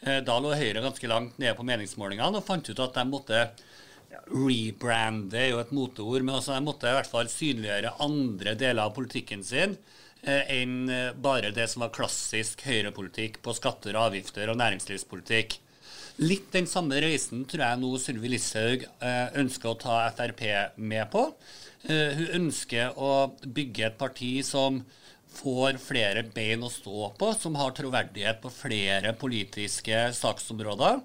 Da 0.02 0.34
lå 0.42 0.50
Høyre 0.58 0.82
ganske 0.82 1.06
langt 1.06 1.36
nede 1.38 1.54
på 1.54 1.62
meningsmålingene 1.62 2.40
og 2.40 2.46
fant 2.46 2.66
ut 2.66 2.80
at 2.82 2.96
de 2.96 3.04
måtte 3.06 3.44
rebrande 4.32 5.38
er 5.38 5.50
jo 5.52 5.60
et 5.62 5.72
moteord, 5.74 6.22
men 6.24 6.36
altså 6.36 6.54
de 6.56 6.64
måtte 6.64 6.90
i 6.90 6.96
hvert 6.96 7.10
fall 7.10 7.30
synliggjøre 7.30 7.96
andre 8.04 8.54
deler 8.58 8.84
av 8.84 8.94
politikken 8.96 9.44
sin 9.46 9.76
eh, 10.22 10.52
enn 10.58 10.90
eh, 10.92 11.10
bare 11.14 11.52
det 11.54 11.68
som 11.70 11.84
var 11.84 11.92
klassisk 11.94 12.64
høyrepolitikk 12.66 13.40
på 13.44 13.54
skatter 13.56 13.96
og 13.96 14.10
avgifter 14.10 14.52
og 14.52 14.58
næringslivspolitikk. 14.60 15.58
Litt 16.22 16.50
den 16.52 16.68
samme 16.68 17.00
reisen 17.00 17.46
tror 17.48 17.64
jeg 17.64 17.80
nå 17.80 17.92
Sylvi 18.00 18.32
Listhaug 18.34 18.84
eh, 18.84 19.28
ønsker 19.40 19.72
å 19.72 19.78
ta 19.80 20.00
Frp 20.12 20.44
med 20.76 21.08
på. 21.12 21.28
Eh, 21.88 22.18
hun 22.18 22.42
ønsker 22.42 22.98
å 23.00 23.32
bygge 23.42 23.88
et 23.88 24.00
parti 24.00 24.34
som 24.46 24.82
får 25.32 25.78
flere 25.82 26.24
bein 26.34 26.64
å 26.64 26.70
stå 26.72 27.12
på, 27.18 27.30
som 27.38 27.56
har 27.58 27.74
troverdighet 27.76 28.42
på 28.42 28.52
flere 28.52 29.14
politiske 29.18 30.04
saksområder, 30.16 31.00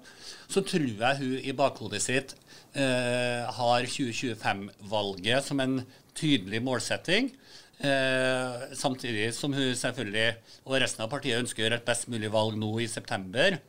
så 0.48 0.64
tror 0.66 0.88
jeg 0.90 1.20
hun 1.22 1.38
i 1.40 1.56
bakhodet 1.56 2.02
sitt 2.04 2.34
eh, 2.74 3.48
har 3.58 3.88
2025-valget 3.88 5.48
som 5.48 5.64
en 5.64 5.80
tydelig 6.18 6.60
målsetting. 6.64 7.32
Eh, 7.78 8.68
samtidig 8.74 9.30
som 9.36 9.54
hun 9.54 9.74
selvfølgelig 9.78 10.32
og 10.66 10.80
resten 10.82 11.04
av 11.04 11.12
partiet 11.12 11.38
ønsker 11.38 11.74
et 11.74 11.86
best 11.86 12.08
mulig 12.10 12.30
valg 12.34 12.58
nå 12.58 12.72
i 12.82 12.88
september 12.90 13.60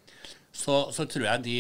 så, 0.51 0.89
så, 0.93 1.05
tror 1.05 1.27
jeg 1.27 1.43
de 1.45 1.57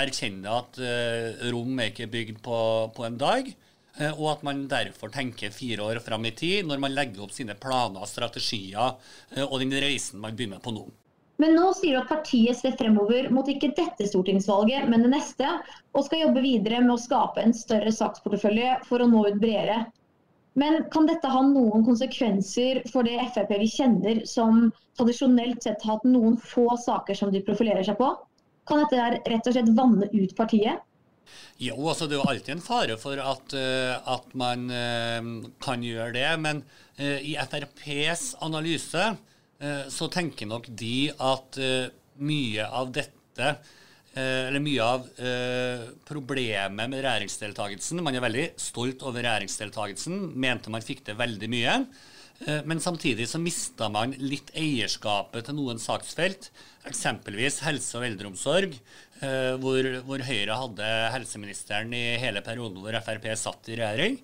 erkjenner 0.00 0.62
at 0.62 0.78
eh, 0.80 1.50
rom 1.52 1.76
er 1.78 1.90
ikke 1.90 2.08
bygd 2.10 2.40
på, 2.44 2.60
på 2.96 3.04
en 3.06 3.18
dag. 3.20 3.50
Uh, 3.98 4.12
og 4.12 4.26
at 4.36 4.42
man 4.46 4.64
derfor 4.70 5.10
tenker 5.12 5.54
fire 5.54 5.82
år 5.88 6.00
fram 6.04 6.28
i 6.28 6.34
tid 6.36 6.68
når 6.68 6.82
man 6.82 6.94
legger 6.94 7.24
opp 7.26 7.34
sine 7.34 7.56
planer, 7.58 8.06
strategier 8.06 8.94
uh, 8.94 9.46
og 9.46 9.58
den 9.62 9.74
reisen 9.82 10.22
man 10.22 10.36
begynner 10.38 10.62
på 10.62 10.74
nå. 10.76 10.86
Men 11.40 11.54
nå 11.56 11.70
sier 11.72 11.96
du 11.96 12.02
at 12.02 12.10
partiet 12.10 12.58
ser 12.58 12.74
fremover 12.76 13.30
mot 13.32 13.46
ikke 13.48 13.70
dette 13.76 14.04
stortingsvalget, 14.10 14.84
men 14.92 15.06
det 15.06 15.14
neste, 15.14 15.54
og 15.96 16.04
skal 16.04 16.26
jobbe 16.26 16.42
videre 16.44 16.82
med 16.84 16.92
å 16.92 17.00
skape 17.00 17.40
en 17.40 17.54
større 17.56 17.92
saksportefølje 17.96 18.74
for 18.88 19.00
å 19.00 19.08
nå 19.08 19.22
ut 19.30 19.38
bredere. 19.40 19.86
Men 20.60 20.84
kan 20.92 21.06
dette 21.08 21.30
ha 21.32 21.40
noen 21.46 21.86
konsekvenser 21.86 22.82
for 22.92 23.08
det 23.08 23.16
Frp 23.32 23.54
vi 23.62 23.70
kjenner, 23.72 24.20
som 24.28 24.66
tradisjonelt 24.98 25.64
sett 25.64 25.80
har 25.86 25.96
hatt 25.96 26.08
noen 26.08 26.36
få 26.36 26.66
saker 26.84 27.16
som 27.16 27.32
de 27.32 27.40
profilerer 27.46 27.86
seg 27.88 27.96
på? 28.00 28.10
Kan 28.68 28.84
dette 28.84 29.22
rett 29.30 29.48
og 29.48 29.56
slett 29.56 29.72
vanne 29.78 30.10
ut 30.12 30.36
partiet? 30.36 30.84
Jo, 31.60 31.76
altså 31.90 32.06
det 32.08 32.16
er 32.16 32.22
jo 32.22 32.30
alltid 32.32 32.54
en 32.54 32.64
fare 32.64 32.96
for 33.00 33.20
at, 33.20 33.52
uh, 33.52 34.12
at 34.14 34.30
man 34.38 34.68
uh, 34.72 35.50
kan 35.62 35.82
gjøre 35.84 36.14
det. 36.16 36.28
Men 36.40 36.62
uh, 37.00 37.18
i 37.20 37.36
FrPs 37.40 38.34
analyse 38.44 39.10
så 39.92 40.06
tenker 40.08 40.48
nok 40.48 40.70
de 40.72 41.10
at 41.20 41.56
mye 42.16 42.64
av 42.64 42.94
dette 42.96 43.48
eller 44.10 44.62
mye 44.64 44.82
av 44.82 45.04
problemet 46.08 46.90
med 46.90 46.98
regjeringsdeltakelsen 46.98 48.00
Man 48.02 48.16
er 48.18 48.24
veldig 48.24 48.46
stolt 48.58 49.04
over 49.06 49.22
regjeringsdeltakelsen, 49.22 50.32
mente 50.34 50.72
man 50.74 50.82
fikk 50.82 51.04
det 51.06 51.14
veldig 51.20 51.50
mye. 51.52 51.76
Eh, 52.46 52.62
men 52.64 52.80
samtidig 52.80 53.28
så 53.28 53.38
mista 53.38 53.88
man 53.92 54.14
litt 54.16 54.52
eierskapet 54.56 55.46
til 55.46 55.58
noen 55.58 55.80
saksfelt, 55.80 56.48
eksempelvis 56.88 57.60
helse 57.66 57.98
og 57.98 58.06
eldreomsorg, 58.06 58.76
eh, 59.20 59.56
hvor, 59.60 59.88
hvor, 60.06 60.24
Høyre 60.24 60.56
hadde 60.62 60.92
helseministeren 61.16 61.92
i 61.96 62.16
hele 62.22 62.40
perioden 62.44 62.80
hvor 62.80 62.96
Frp 63.04 63.28
satt 63.36 63.68
i 63.68 63.76
regjering, 63.80 64.16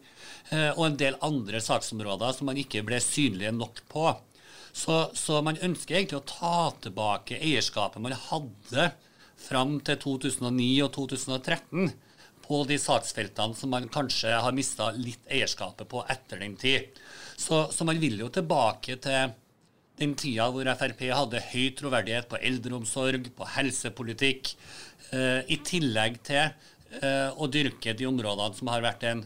eh, 0.49 0.71
og 0.73 0.87
en 0.89 1.01
del 1.03 1.21
andre 1.29 1.61
saksområder 1.61 2.39
som 2.39 2.49
man 2.49 2.61
ikke 2.63 2.85
ble 2.89 3.03
synlige 3.05 3.53
nok 3.53 3.85
på. 3.93 4.09
Så, 4.77 4.97
så 5.17 5.41
man 5.45 5.61
ønsker 5.65 5.97
egentlig 5.97 6.21
å 6.21 6.29
ta 6.29 6.57
tilbake 6.85 7.39
eierskapet 7.41 8.01
man 8.05 8.17
hadde 8.29 8.91
fram 9.37 9.79
til 9.85 9.99
2009 10.03 10.69
og 10.87 10.93
2013 10.97 11.91
på 12.47 12.61
de 12.69 12.79
saksfeltene 12.79 13.59
som 13.59 13.73
man 13.75 13.89
kanskje 13.93 14.37
har 14.43 14.55
mista 14.55 14.93
litt 14.95 15.25
eierskapet 15.33 15.89
på 15.91 16.03
etter 16.13 16.43
den 16.43 16.55
tid. 16.61 16.95
Så, 17.37 17.67
så, 17.73 17.85
man 17.85 17.99
vil 18.01 18.21
jo 18.23 18.31
tilbake 18.33 18.99
til 19.03 19.35
den 20.01 20.15
tida 20.19 20.49
hvor 20.53 20.69
Frp 20.79 21.03
hadde 21.09 21.43
høy 21.51 21.73
troverdighet 21.79 22.29
på 22.31 22.41
eldreomsorg, 22.41 23.31
på 23.37 23.51
helsepolitikk, 23.57 24.53
eh, 25.13 25.43
i 25.53 25.59
tillegg 25.67 26.21
til 26.27 26.45
eh, 26.47 27.31
å 27.33 27.49
dyrke 27.51 27.97
de 27.97 28.09
områdene 28.09 28.59
som 28.59 28.71
har 28.73 28.85
vært 28.85 29.07
en 29.11 29.25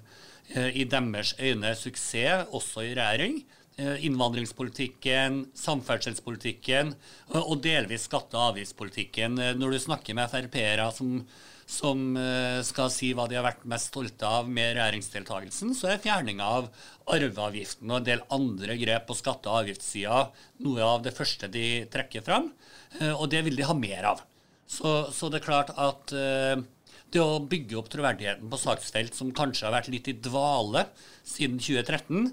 eh, 0.54 0.70
i 0.80 0.86
deres 0.88 1.34
øyne 1.40 1.74
suksess, 1.78 2.48
også 2.56 2.86
i 2.86 2.94
regjering. 2.98 3.42
Eh, 3.80 4.04
innvandringspolitikken, 4.04 5.46
samferdselspolitikken 5.56 6.92
og 7.40 7.62
delvis 7.64 8.04
skatte- 8.10 8.36
og 8.36 8.50
avgiftspolitikken. 8.50 9.38
Eh, 9.40 9.54
når 9.56 9.72
du 9.72 9.78
snakker 9.86 10.18
med 10.18 10.28
Frp-ere 10.28 10.90
som 10.92 11.22
som 11.70 12.16
eh, 12.18 12.60
skal 12.66 12.90
si 12.92 13.12
hva 13.14 13.28
de 13.30 13.38
har 13.38 13.46
vært 13.46 13.66
mest 13.70 13.92
stolte 13.92 14.26
av 14.26 14.48
med 14.50 14.74
regjeringsdeltakelsen, 14.74 15.74
så 15.78 15.92
er 15.92 16.02
fjerninga 16.02 16.48
av 16.58 16.66
arveavgiften 17.14 17.90
og 17.92 18.00
en 18.00 18.08
del 18.08 18.24
andre 18.34 18.76
grep 18.80 19.06
på 19.08 19.16
skatte- 19.18 19.50
og 19.50 19.62
avgiftssida 19.62 20.24
noe 20.66 20.82
av 20.86 21.04
det 21.06 21.14
første 21.14 21.50
de 21.52 21.84
trekker 21.92 22.26
fram. 22.26 22.50
Eh, 22.98 23.14
og 23.14 23.30
det 23.30 23.44
vil 23.46 23.58
de 23.60 23.68
ha 23.68 23.76
mer 23.78 24.10
av. 24.14 24.26
Så, 24.70 25.10
så 25.14 25.30
det 25.30 25.40
er 25.40 25.46
klart 25.46 25.70
at 25.78 26.14
eh, 26.14 26.58
det 27.10 27.22
å 27.22 27.40
bygge 27.50 27.78
opp 27.78 27.90
troverdigheten 27.90 28.50
på 28.50 28.60
saksfelt 28.60 29.16
som 29.18 29.32
kanskje 29.34 29.68
har 29.68 29.78
vært 29.78 29.90
litt 29.94 30.10
i 30.10 30.18
dvale 30.18 30.88
siden 31.26 31.58
2013, 31.62 32.32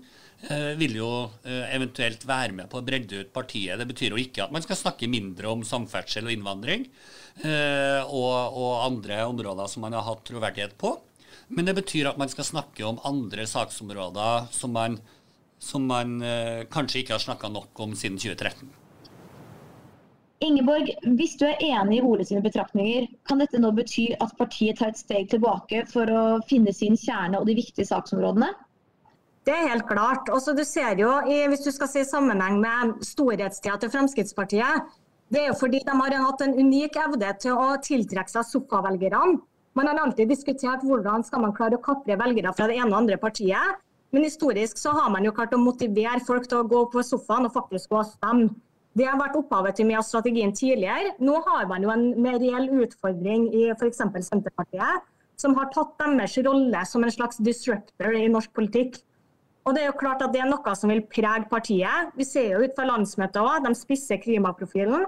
vil 0.78 0.94
jo 1.00 1.08
eventuelt 1.46 2.22
være 2.30 2.54
med 2.54 2.68
på 2.70 2.78
å 2.78 2.86
bredde 2.86 3.24
ut 3.24 3.32
partiet. 3.34 3.80
Det 3.80 3.88
betyr 3.90 4.14
jo 4.14 4.20
ikke 4.22 4.44
at 4.46 4.52
man 4.54 4.62
skal 4.62 4.78
snakke 4.78 5.10
mindre 5.10 5.50
om 5.50 5.64
samferdsel 5.66 6.30
og 6.30 6.36
innvandring. 6.36 6.86
Eh, 7.46 8.02
og, 8.10 8.58
og, 8.58 8.72
andre 8.88 9.22
områder 9.30 9.70
som 9.70 9.84
man 9.86 9.94
har 9.94 10.08
hatt 10.08 10.26
troverdighet 10.26 10.74
på. 10.82 10.96
Men 11.54 11.70
det 11.70 11.78
betyr 11.78 12.10
at 12.10 12.18
man 12.18 12.32
skal 12.32 12.48
snakke 12.48 12.86
om 12.88 12.98
andre 13.06 13.46
saksområder 13.48 14.50
som 14.52 14.74
man, 14.74 14.98
som 15.62 15.86
man 15.88 16.18
eh, 16.26 16.66
kanskje 16.72 17.04
ikke 17.04 17.16
har 17.16 17.24
snakka 17.24 17.52
nok 17.54 17.86
om 17.86 17.94
siden 17.96 18.18
2013. 18.18 18.74
Ingeborg, 20.48 20.90
hvis 21.18 21.34
du 21.38 21.48
er 21.48 21.62
enig 21.66 21.98
i 21.98 22.04
Ole 22.06 22.26
sine 22.26 22.44
betraktninger, 22.46 23.08
kan 23.26 23.40
dette 23.42 23.58
nå 23.62 23.72
bety 23.74 24.12
at 24.22 24.36
partiet 24.38 24.78
tar 24.78 24.94
et 24.94 25.00
steg 25.00 25.32
tilbake 25.32 25.82
for 25.90 26.10
å 26.14 26.26
finne 26.50 26.74
sin 26.78 26.98
kjerne 26.98 27.40
og 27.40 27.50
de 27.50 27.56
viktige 27.58 27.90
saksområdene? 27.90 28.52
Det 29.48 29.56
er 29.56 29.70
helt 29.72 29.88
klart. 29.88 30.28
Også 30.28 30.52
du 30.52 30.64
ser 30.68 31.00
jo, 31.00 31.10
Hvis 31.24 31.64
du 31.64 31.72
skal 31.72 31.88
se 31.88 32.04
sammenheng 32.04 32.60
med 32.60 32.98
storhetstida 33.08 33.78
til 33.80 33.92
Fremskrittspartiet, 33.94 34.90
det 35.32 35.42
er 35.42 35.48
jo 35.48 35.60
fordi 35.60 35.80
de 35.88 35.94
har 35.96 36.16
hatt 36.24 36.42
en 36.44 36.56
unik 36.56 36.98
evne 37.00 37.32
til 37.40 37.56
å 37.56 37.78
tiltrekke 37.84 38.32
seg 38.32 38.44
sofavelgerne. 38.48 39.40
Man 39.78 39.88
har 39.88 40.00
alltid 40.02 40.30
diskutert 40.32 40.84
hvordan 40.84 41.24
skal 41.24 41.44
man 41.44 41.56
klare 41.56 41.78
å 41.78 41.84
kapre 41.84 42.18
velgere 42.20 42.54
fra 42.58 42.68
det 42.68 42.80
ene 42.80 42.92
og 42.92 43.02
andre 43.04 43.18
partiet. 43.22 43.80
Men 44.12 44.24
historisk 44.24 44.80
så 44.80 44.92
har 44.96 45.12
man 45.14 45.24
jo 45.28 45.34
klart 45.36 45.56
å 45.56 45.60
motivere 45.62 46.24
folk 46.28 46.48
til 46.48 46.62
å 46.62 46.68
gå 46.68 46.86
på 46.92 47.04
sofaen 47.04 47.48
og 47.48 47.54
faktisk 47.56 47.92
gå 47.92 48.00
og 48.02 48.08
stemme. 48.10 48.50
Det 48.98 49.06
har 49.06 49.20
vært 49.20 49.36
opphavet 49.38 49.78
til 49.78 49.88
mye 49.88 50.00
av 50.00 50.08
strategien 50.08 50.56
tidligere. 50.58 51.14
Nå 51.22 51.40
har 51.46 51.68
man 51.70 51.84
jo 51.86 51.92
en 51.94 52.08
mer 52.24 52.40
reell 52.42 52.72
utfordring 52.82 53.52
i 53.54 53.68
f.eks. 53.76 54.00
Senterpartiet, 54.28 55.04
som 55.38 55.54
har 55.60 55.70
tatt 55.76 55.94
deres 56.02 56.40
rolle 56.48 56.82
som 56.90 57.06
en 57.06 57.14
slags 57.14 57.38
disruptor 57.46 58.16
i 58.18 58.26
norsk 58.32 58.56
politikk. 58.58 58.98
Og 59.68 59.76
det 59.76 59.84
er 59.84 59.90
jo 59.90 60.00
klart 60.00 60.22
at 60.24 60.32
det 60.32 60.40
er 60.40 60.48
noe 60.48 60.74
som 60.80 60.92
vil 60.94 61.04
prege 61.12 61.44
partiet. 61.52 62.12
Vi 62.16 62.24
ser 62.24 62.54
jo 62.54 62.64
ut 62.64 62.76
fra 62.78 62.86
landsmøtet 62.88 63.42
òg, 63.42 63.66
de 63.66 63.74
spisser 63.76 64.22
klimaprofilen. 64.24 65.04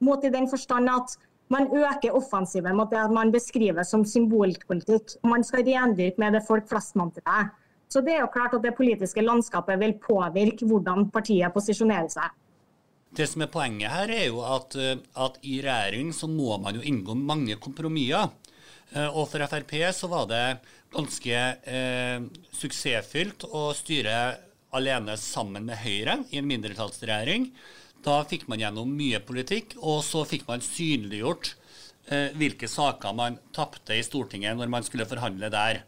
Mot 0.00 0.22
i 0.24 0.30
den 0.32 0.48
forstand 0.48 0.88
at 0.88 1.16
man 1.52 1.68
øker 1.76 2.16
offensiven 2.16 2.76
mot 2.76 2.88
det 2.92 3.04
man 3.12 3.32
beskriver 3.34 3.84
som 3.84 4.06
symbolpolitikk. 4.08 5.18
Man 5.28 5.44
skal 5.44 5.66
rendyrke 5.66 6.20
med 6.22 6.38
det 6.38 6.44
folk 6.48 6.68
flest-mantraet. 6.70 7.52
Så 7.88 8.00
det 8.04 8.16
er 8.16 8.24
jo 8.24 8.32
klart 8.32 8.56
at 8.56 8.64
det 8.64 8.76
politiske 8.76 9.24
landskapet 9.24 9.80
vil 9.80 9.94
påvirke 10.00 10.66
hvordan 10.68 11.08
partiet 11.12 11.52
posisjonerer 11.52 12.08
seg. 12.12 12.32
Det 13.16 13.24
som 13.28 13.44
er 13.44 13.48
Poenget 13.52 13.88
her 13.92 14.10
er 14.12 14.26
jo 14.26 14.42
at, 14.44 14.76
eh, 14.76 15.00
at 15.16 15.38
i 15.42 15.60
regjering 15.64 16.12
så 16.12 16.28
må 16.28 16.58
man 16.60 16.76
jo 16.76 16.84
inngå 16.84 17.16
mange 17.16 17.56
kompromisser. 17.56 18.28
Eh, 18.94 19.08
og 19.08 19.28
for 19.30 19.44
Frp 19.50 19.74
så 19.94 20.10
var 20.10 20.28
det 20.30 20.44
ganske 20.94 21.40
eh, 21.68 22.20
suksessfylt 22.56 23.44
å 23.48 23.68
styre 23.76 24.18
alene 24.76 25.16
sammen 25.20 25.66
med 25.68 25.80
Høyre 25.80 26.22
i 26.30 26.40
en 26.40 26.48
mindretallsregjering. 26.48 27.50
Da 28.04 28.20
fikk 28.28 28.46
man 28.48 28.60
gjennom 28.62 28.90
mye 28.94 29.20
politikk, 29.24 29.76
og 29.80 30.02
så 30.06 30.24
fikk 30.28 30.46
man 30.48 30.64
synliggjort 30.64 31.54
eh, 32.08 32.34
hvilke 32.38 32.68
saker 32.70 33.16
man 33.16 33.38
tapte 33.56 33.96
i 33.96 34.04
Stortinget 34.06 34.56
når 34.58 34.72
man 34.72 34.86
skulle 34.86 35.08
forhandle 35.08 35.50
der. 35.52 35.82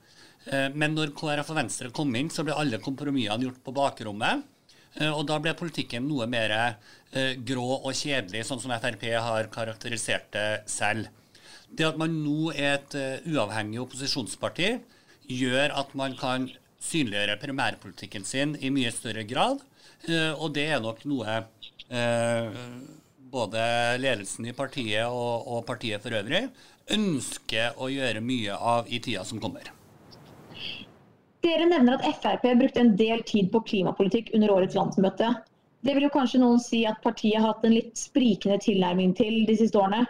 Eh, 0.48 0.68
men 0.74 0.96
når 0.96 1.14
KrF 1.16 1.52
og 1.52 1.60
Venstre 1.60 1.92
kom 1.94 2.14
inn, 2.18 2.32
så 2.32 2.44
ble 2.46 2.56
alle 2.56 2.80
kompromissene 2.82 3.48
gjort 3.48 3.62
på 3.64 3.76
bakrommet. 3.76 4.44
Eh, 4.98 5.10
og 5.10 5.26
da 5.28 5.38
ble 5.42 5.54
politikken 5.58 6.08
noe 6.08 6.26
mer 6.30 6.56
eh, 6.56 7.36
grå 7.36 7.68
og 7.78 7.92
kjedelig, 7.94 8.46
sånn 8.48 8.62
som 8.62 8.74
Frp 8.74 9.06
har 9.14 9.50
karakterisert 9.52 10.32
det 10.34 10.48
selv. 10.70 11.10
Det 11.70 11.86
at 11.86 11.98
man 12.00 12.14
nå 12.24 12.50
er 12.52 12.78
et 12.78 12.96
uh, 12.98 13.28
uavhengig 13.30 13.80
opposisjonsparti, 13.82 14.72
gjør 15.30 15.76
at 15.78 15.92
man 15.98 16.16
kan 16.18 16.48
synliggjøre 16.82 17.38
primærpolitikken 17.42 18.24
sin 18.26 18.56
i 18.58 18.72
mye 18.74 18.90
større 18.94 19.24
grad. 19.28 19.60
Uh, 20.08 20.32
og 20.34 20.54
det 20.56 20.66
er 20.74 20.82
nok 20.82 21.04
noe 21.08 21.42
uh, 21.92 22.62
både 23.30 23.64
ledelsen 24.02 24.48
i 24.50 24.56
partiet 24.56 25.06
og, 25.06 25.46
og, 25.46 25.64
partiet 25.68 26.02
for 26.02 26.16
øvrig 26.18 26.48
ønsker 26.90 27.76
å 27.78 27.90
gjøre 27.92 28.22
mye 28.24 28.56
av 28.56 28.88
i 28.90 28.98
tida 29.02 29.22
som 29.26 29.38
kommer. 29.42 29.68
Dere 31.40 31.68
nevner 31.70 31.96
at 31.96 32.18
Frp 32.20 32.42
brukte 32.58 32.82
en 32.82 32.96
del 32.98 33.22
tid 33.28 33.48
på 33.52 33.62
klimapolitikk 33.68 34.34
under 34.36 34.52
årets 34.58 34.76
landsmøte. 34.76 35.30
Det 35.80 35.94
vil 35.96 36.04
jo 36.04 36.12
kanskje 36.12 36.42
noen 36.42 36.60
si 36.60 36.82
at 36.88 37.00
partiet 37.04 37.38
har 37.38 37.54
hatt 37.54 37.64
en 37.64 37.72
litt 37.72 37.96
sprikende 37.96 38.58
tilnærming 38.60 39.14
til 39.16 39.46
de 39.48 39.56
siste 39.56 39.80
årene. 39.80 40.02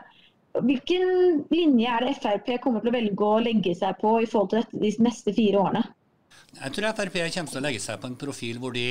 Hvilken 0.59 1.45
linje 1.53 1.87
er 1.87 2.05
det 2.07 2.17
Frp 2.19 2.57
kommer 2.63 2.83
til 2.83 2.91
å 2.91 2.97
velge 2.97 3.27
å 3.27 3.41
legge 3.43 3.75
seg 3.79 3.99
på 4.01 4.17
i 4.23 4.29
forhold 4.29 4.51
til 4.51 4.63
dette 4.65 4.83
de 4.83 5.07
neste 5.07 5.35
fire 5.37 5.61
årene? 5.63 5.83
Jeg 6.51 6.75
tror 6.75 6.91
Frp 6.99 7.19
kommer 7.21 7.53
til 7.53 7.61
å 7.61 7.63
legge 7.63 7.83
seg 7.83 8.01
på 8.03 8.09
en 8.11 8.19
profil 8.19 8.59
hvor 8.59 8.75
de 8.75 8.87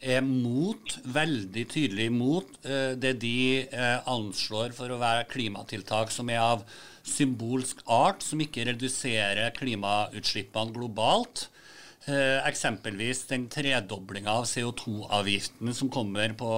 er 0.00 0.22
mot, 0.24 0.94
veldig 1.04 1.66
tydelig 1.70 2.08
mot 2.14 2.56
eh, 2.64 2.94
det 2.96 3.18
de 3.22 3.36
eh, 3.66 3.98
anslår 4.08 4.72
for 4.76 4.90
å 4.90 5.00
være 5.02 5.28
klimatiltak 5.30 6.10
som 6.14 6.32
er 6.32 6.40
av 6.40 6.64
symbolsk 7.04 7.82
art, 7.90 8.24
som 8.24 8.40
ikke 8.40 8.64
reduserer 8.70 9.52
klimautslippene 9.58 10.74
globalt. 10.74 11.48
Eh, 12.02 12.38
eksempelvis 12.48 13.24
den 13.30 13.44
tredoblinga 13.52 14.32
av 14.40 14.48
CO2-avgiften 14.50 15.74
som 15.74 15.90
kommer 15.92 16.32
på, 16.34 16.52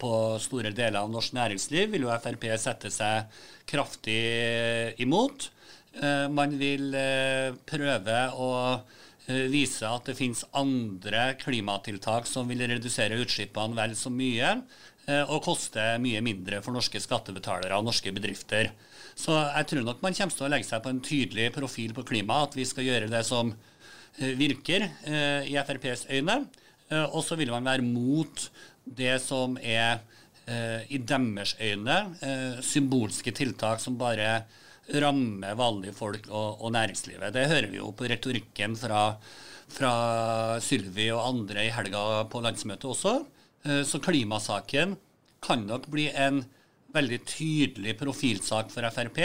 på, 0.00 0.12
store 0.44 0.74
deler 0.76 1.00
av 1.00 1.12
norsk 1.12 1.36
næringsliv, 1.38 1.94
vil 1.94 2.04
jo 2.04 2.12
Frp 2.20 2.44
sette 2.60 2.92
seg 2.92 3.40
kraftig 3.66 4.20
imot. 5.00 5.50
man 6.32 6.54
vil 6.56 6.94
prøve 7.68 8.18
å 8.40 8.48
Eh, 9.30 9.46
viser 9.52 9.86
at 9.86 10.08
det 10.08 10.16
finnes 10.18 10.42
andre 10.58 11.36
klimatiltak 11.38 12.26
som 12.26 12.48
vil 12.50 12.64
redusere 12.66 13.20
utslippene 13.22 13.76
vel 13.78 13.92
så 13.94 14.10
mye 14.10 14.48
eh, 15.06 15.22
og 15.22 15.44
koste 15.44 15.84
mye 16.02 16.22
mindre 16.26 16.58
for 16.64 16.74
norske 16.74 16.98
skattebetalere 16.98 17.76
og 17.78 17.86
norske 17.86 18.10
bedrifter. 18.14 18.72
Så 19.14 19.36
jeg 19.36 19.68
tror 19.70 19.86
nok 19.86 20.02
man 20.02 20.16
kommer 20.18 20.34
til 20.34 20.48
å 20.48 20.50
legge 20.50 20.66
seg 20.66 20.82
på 20.82 20.90
en 20.90 21.04
tydelig 21.06 21.52
profil 21.54 21.94
på 21.94 22.06
klima, 22.08 22.40
at 22.48 22.58
vi 22.58 22.66
skal 22.66 22.88
gjøre 22.88 23.12
det 23.12 23.22
som 23.28 23.54
eh, 23.54 23.71
virker 24.18 24.84
i 25.48 25.54
FrPs 25.56 26.06
øyne. 26.12 26.34
Og 27.12 27.22
så 27.24 27.38
vil 27.40 27.50
man 27.50 27.64
være 27.64 27.84
mot 27.86 28.42
det 28.84 29.14
som 29.24 29.56
er 29.56 30.02
i 30.92 30.98
deres 30.98 31.54
øyne 31.56 31.96
symbolske 32.62 33.32
tiltak 33.32 33.80
som 33.80 33.96
bare 33.96 34.42
rammer 35.00 35.56
vanlige 35.56 35.94
folk 35.96 36.26
og, 36.30 36.66
næringslivet. 36.72 37.32
Det 37.34 37.48
hører 37.48 37.70
vi 37.70 37.78
jo 37.78 37.92
på 37.96 38.08
retorikken 38.10 38.74
fra, 38.76 39.14
fra 39.70 39.92
Sylvi 40.60 41.10
og 41.14 41.26
andre 41.28 41.66
i 41.66 41.72
helga 41.72 42.24
på 42.30 42.42
landsmøtet 42.44 42.90
også. 42.90 43.14
Eh, 43.64 43.82
så 43.86 44.00
klimasaken 44.02 44.96
kan 45.42 45.66
nok 45.68 45.88
bli 45.92 46.08
en 46.10 46.42
veldig 46.92 47.20
tydelig 47.24 47.96
profilsak 48.00 48.70
for 48.72 48.86
Frp. 48.92 49.20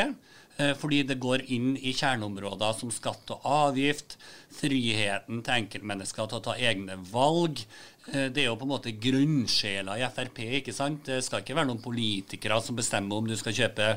Eh, 0.58 0.74
fordi 0.78 1.04
det 1.06 1.20
går 1.22 1.44
inn 1.54 1.76
i 1.78 1.94
kjerneområder 1.94 2.74
som 2.80 2.90
skatt 2.94 3.30
og 3.36 3.44
avgift, 3.46 4.16
friheten 4.58 5.44
til 5.46 5.60
enkeltmennesker 5.62 6.30
til 6.30 6.40
å 6.40 6.46
ta 6.48 6.56
egne 6.58 6.98
valg. 7.12 7.62
Eh, 8.10 8.30
det 8.34 8.42
er 8.42 8.50
jo 8.50 8.58
på 8.58 8.66
en 8.66 8.74
måte 8.74 8.96
grunnsjela 8.98 10.00
i 10.02 10.08
Frp. 10.16 10.42
ikke 10.62 10.74
sant? 10.74 11.06
Det 11.06 11.22
skal 11.26 11.44
ikke 11.44 11.60
være 11.60 11.70
noen 11.70 11.84
politikere 11.84 12.58
som 12.66 12.80
bestemmer 12.80 13.22
om 13.22 13.30
du 13.30 13.36
skal 13.38 13.54
kjøpe 13.54 13.92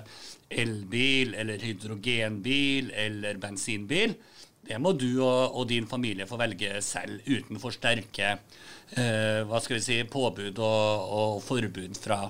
elbil 0.50 1.32
eller 1.38 1.64
hydrogenbil 1.64 2.92
eller 2.92 3.40
bensinbil. 3.40 4.18
Det 4.60 4.76
må 4.76 4.92
du 4.92 5.22
og, 5.24 5.56
og 5.56 5.68
din 5.70 5.88
familie 5.88 6.28
få 6.28 6.36
velge 6.36 6.82
selv, 6.84 7.24
uten 7.24 7.56
for 7.62 7.72
sterke 7.72 8.34
eh, 8.34 9.40
hva 9.48 9.60
skal 9.62 9.78
vi 9.78 9.84
si, 9.86 9.96
påbud 10.04 10.60
og, 10.60 11.06
og 11.16 11.40
forbud 11.46 11.96
fra, 11.96 12.26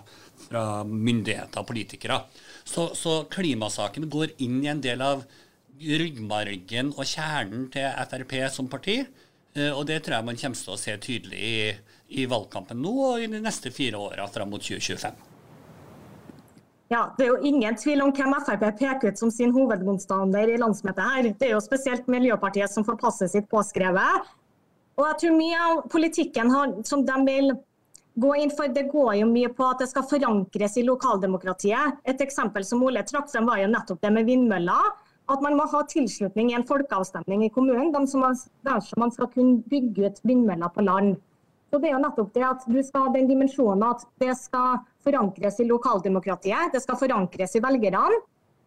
fra, 0.51 0.85
myndigheter 0.85 1.63
og 1.63 1.69
politikere. 1.71 2.21
Så, 2.65 2.91
så, 2.99 3.25
klimasaken 3.31 4.11
går 4.11 4.35
inn 4.43 4.61
i 4.65 4.71
en 4.73 4.83
del 4.83 5.03
av 5.05 5.25
ryggmargen 5.81 6.93
og 6.97 7.09
kjernen 7.09 7.69
til 7.73 7.89
Frp 8.11 8.37
som 8.53 8.69
parti. 8.71 9.01
Eh, 9.55 9.71
og 9.71 9.87
det 9.89 10.03
tror 10.05 10.19
jeg 10.19 10.29
man 10.29 10.39
kommer 10.41 10.61
til 10.61 10.75
å 10.75 10.81
se 10.81 10.97
tydelig 11.01 11.41
i, 11.41 11.73
i 12.21 12.29
valgkampen 12.31 12.79
nå 12.83 12.95
og 13.09 13.25
i 13.25 13.31
de 13.31 13.41
neste 13.43 13.73
fire 13.75 13.99
åra 13.99 14.29
fram 14.31 14.53
mot 14.53 14.63
2025. 14.63 15.27
Ja, 16.91 17.05
Det 17.17 17.23
er 17.23 17.29
jo 17.31 17.47
ingen 17.47 17.77
tvil 17.79 18.03
om 18.03 18.11
hvem 18.11 18.35
Frp 18.43 18.65
peker 18.79 19.13
ut 19.13 19.19
som 19.19 19.31
sin 19.31 19.55
hovedmotstander 19.55 20.51
i 20.51 20.59
landsmøtet. 20.59 21.05
her. 21.07 21.33
Det 21.39 21.49
er 21.49 21.55
jo 21.55 21.63
spesielt 21.63 22.09
Miljøpartiet 22.11 22.71
som 22.71 22.85
får 22.85 22.99
passet 22.99 23.31
sitt 23.31 23.47
påskrevet. 23.51 24.27
Og 24.99 25.07
jeg 25.07 25.19
tror 25.21 25.37
Mye 25.39 25.61
av 25.69 25.85
politikken 25.89 26.51
som 26.85 27.05
de 27.07 27.19
vil 27.29 27.53
gå 28.15 28.33
inn 28.37 28.51
for, 28.51 28.69
det 28.73 28.89
går 28.91 29.15
jo 29.21 29.29
mye 29.31 29.51
på 29.55 29.67
at 29.69 29.83
det 29.83 29.91
skal 29.91 30.07
forankres 30.09 30.77
i 30.81 30.87
lokaldemokratiet. 30.87 32.01
Et 32.09 32.21
eksempel 32.25 32.67
som 32.67 32.83
Ole 32.87 33.05
trakk 33.07 33.31
frem 33.31 33.47
var 33.49 33.63
jo 33.63 33.71
nettopp 33.71 34.03
det 34.03 34.13
med 34.15 34.29
vindmøller. 34.29 34.93
At 35.31 35.43
man 35.45 35.55
må 35.55 35.67
ha 35.71 35.85
tilslutning 35.87 36.51
i 36.51 36.57
en 36.59 36.67
folkeavstemning 36.67 37.45
i 37.47 37.53
kommunen 37.55 37.93
dersom 37.95 38.25
man 38.99 39.13
skal 39.15 39.29
kunne 39.31 39.61
bygge 39.71 40.09
ut 40.09 40.25
vindmøller 40.27 40.73
på 40.75 40.83
land. 40.83 41.21
Så 41.71 41.79
det 41.79 41.87
er 41.87 41.95
jo 41.95 42.03
nettopp 42.03 42.33
det 42.35 42.43
at 42.43 42.65
du 42.67 42.81
skal 42.83 43.05
ha 43.07 43.13
den 43.15 43.29
dimensjonen 43.31 43.85
at 43.87 44.03
det 44.19 44.35
skal 44.41 44.81
forankres 45.07 45.61
i 45.63 45.69
lokaldemokratiet, 45.69 46.73
det 46.75 46.83
skal 46.83 46.99
forankres 46.99 47.55
i 47.55 47.63
velgerne. 47.63 48.19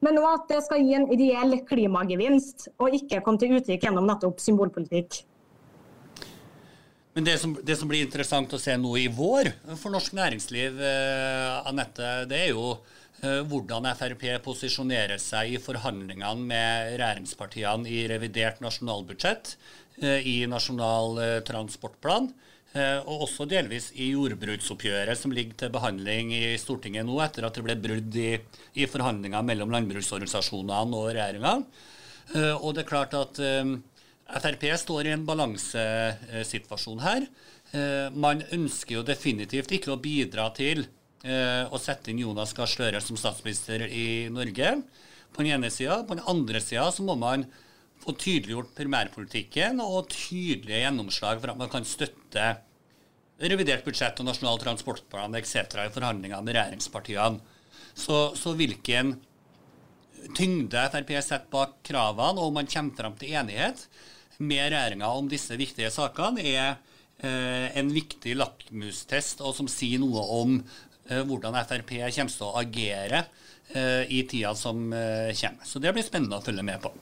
Men 0.04 0.20
òg 0.20 0.30
at 0.30 0.50
det 0.52 0.62
skal 0.66 0.84
gi 0.84 0.96
en 0.96 1.10
reell 1.12 1.58
klimagevinst, 1.68 2.70
og 2.80 2.96
ikke 2.96 3.22
komme 3.24 3.40
til 3.40 3.58
uttrykk 3.58 3.86
gjennom 3.86 4.08
nettopp 4.08 4.40
symbolpolitikk. 4.44 5.22
Men 7.14 7.28
det 7.28 7.38
som, 7.38 7.54
det 7.62 7.76
som, 7.78 7.90
blir 7.90 8.02
interessant 8.02 8.54
å 8.56 8.60
se 8.62 8.74
nå 8.80 8.96
i 8.98 9.06
vår 9.14 9.52
for 9.78 9.94
norsk 9.94 10.16
næringsliv, 10.18 10.80
eh, 10.82 11.68
Anette, 11.70 12.14
det 12.30 12.40
er 12.48 12.50
jo 12.56 12.72
eh, 13.22 13.44
hvordan 13.50 13.86
Frp 13.94 14.26
posisjonerer 14.46 15.22
seg 15.22 15.54
i 15.54 15.62
forhandlingene 15.62 16.48
med 16.50 16.96
regjeringspartiene 16.98 17.86
i 17.90 18.08
revidert 18.10 18.64
nasjonalbudsjett, 18.66 19.54
eh, 20.02 20.26
i 20.26 20.40
Nasjonal 20.50 21.22
eh, 21.22 21.38
transportplan. 21.46 22.32
Eh, 22.74 22.98
og 23.06 23.28
også 23.28 23.46
delvis 23.46 23.92
i 24.02 24.10
jordbruksoppgjøret 24.16 25.20
som 25.20 25.34
ligger 25.36 25.54
til 25.60 25.74
behandling 25.76 26.32
i 26.34 26.56
Stortinget 26.58 27.06
nå, 27.06 27.20
etter 27.22 27.46
at 27.46 27.54
det 27.54 27.62
ble 27.68 27.78
brudd 27.78 28.16
i, 28.18 28.32
i 28.82 28.90
forhandlinger 28.90 29.46
mellom 29.46 29.76
landbruksorganisasjonene 29.76 30.98
og 30.98 31.12
regjeringa. 31.12 31.60
Eh, 32.34 32.56
og 32.58 32.74
det 32.74 32.88
er 32.88 32.90
klart 32.90 33.14
at 33.20 33.38
Frp 34.34 34.66
står 34.82 35.08
i 35.08 35.14
en 35.14 35.26
balansesituasjon 35.28 37.02
her. 37.04 37.28
Man 38.14 38.44
ønsker 38.54 39.00
jo 39.00 39.06
definitivt 39.06 39.72
ikke 39.74 39.94
å 39.94 40.02
bidra 40.02 40.50
til 40.58 40.86
å 41.24 41.80
sette 41.82 42.12
inn 42.12 42.22
Jonas 42.22 42.54
Gahr 42.58 42.70
Støre 42.70 43.02
som 43.02 43.18
statsminister 43.18 43.86
i 43.88 44.30
Norge, 44.34 44.76
på 45.34 45.42
den 45.42 45.56
ene 45.56 45.70
sida. 45.74 46.02
På 46.06 46.18
den 46.18 46.26
andre 46.30 46.62
sida 46.62 46.90
så 46.94 47.06
må 47.06 47.16
man 47.18 47.46
få 48.04 48.14
tydeliggjort 48.20 48.74
primærpolitikken 48.78 49.80
og 49.84 50.10
tydelige 50.12 50.84
gjennomslag 50.84 51.40
for 51.40 51.54
at 51.54 51.60
man 51.60 51.72
kan 51.72 51.88
støtte 51.88 52.48
revidert 53.44 53.86
budsjett 53.86 54.20
og 54.22 54.28
Nasjonal 54.28 54.60
transportplan 54.62 55.36
etc. 55.40 55.86
i 55.86 55.94
forhandlinger 55.94 56.44
med 56.44 56.58
regjeringspartiene. 56.58 57.40
Så, 57.94 58.34
så, 58.38 58.54
hvilken 58.58 59.16
tyngde 60.38 60.84
Frp 60.94 61.12
setter 61.20 61.50
bak 61.52 61.80
kravene, 61.86 62.40
og 62.40 62.50
om 62.50 62.60
man 62.60 62.70
kommer 62.70 62.98
fram 62.98 63.16
til 63.20 63.36
enighet 63.38 63.88
med 64.38 64.72
regjeringa 64.72 65.12
om 65.14 65.30
disse 65.30 65.58
viktige 65.60 65.92
sakene, 65.94 66.44
er 66.44 66.76
eh, 67.24 67.70
en 67.78 67.94
viktig 67.94 68.36
lakmustest, 68.40 69.42
og 69.46 69.56
som 69.58 69.70
sier 69.72 70.02
noe 70.02 70.26
om 70.42 70.60
eh, 70.60 71.24
hvordan 71.24 71.58
Frp 71.64 71.96
kommer 71.96 72.36
til 72.36 72.48
å 72.48 72.54
agere 72.62 73.24
eh, 73.74 74.04
i 74.10 74.24
tida 74.30 74.54
som 74.58 74.90
kommer. 74.92 75.66
Så 75.68 75.82
det 75.84 75.94
blir 75.96 76.06
spennende 76.06 76.40
å 76.40 76.46
følge 76.46 76.66
med 76.66 76.82
på. 76.84 76.94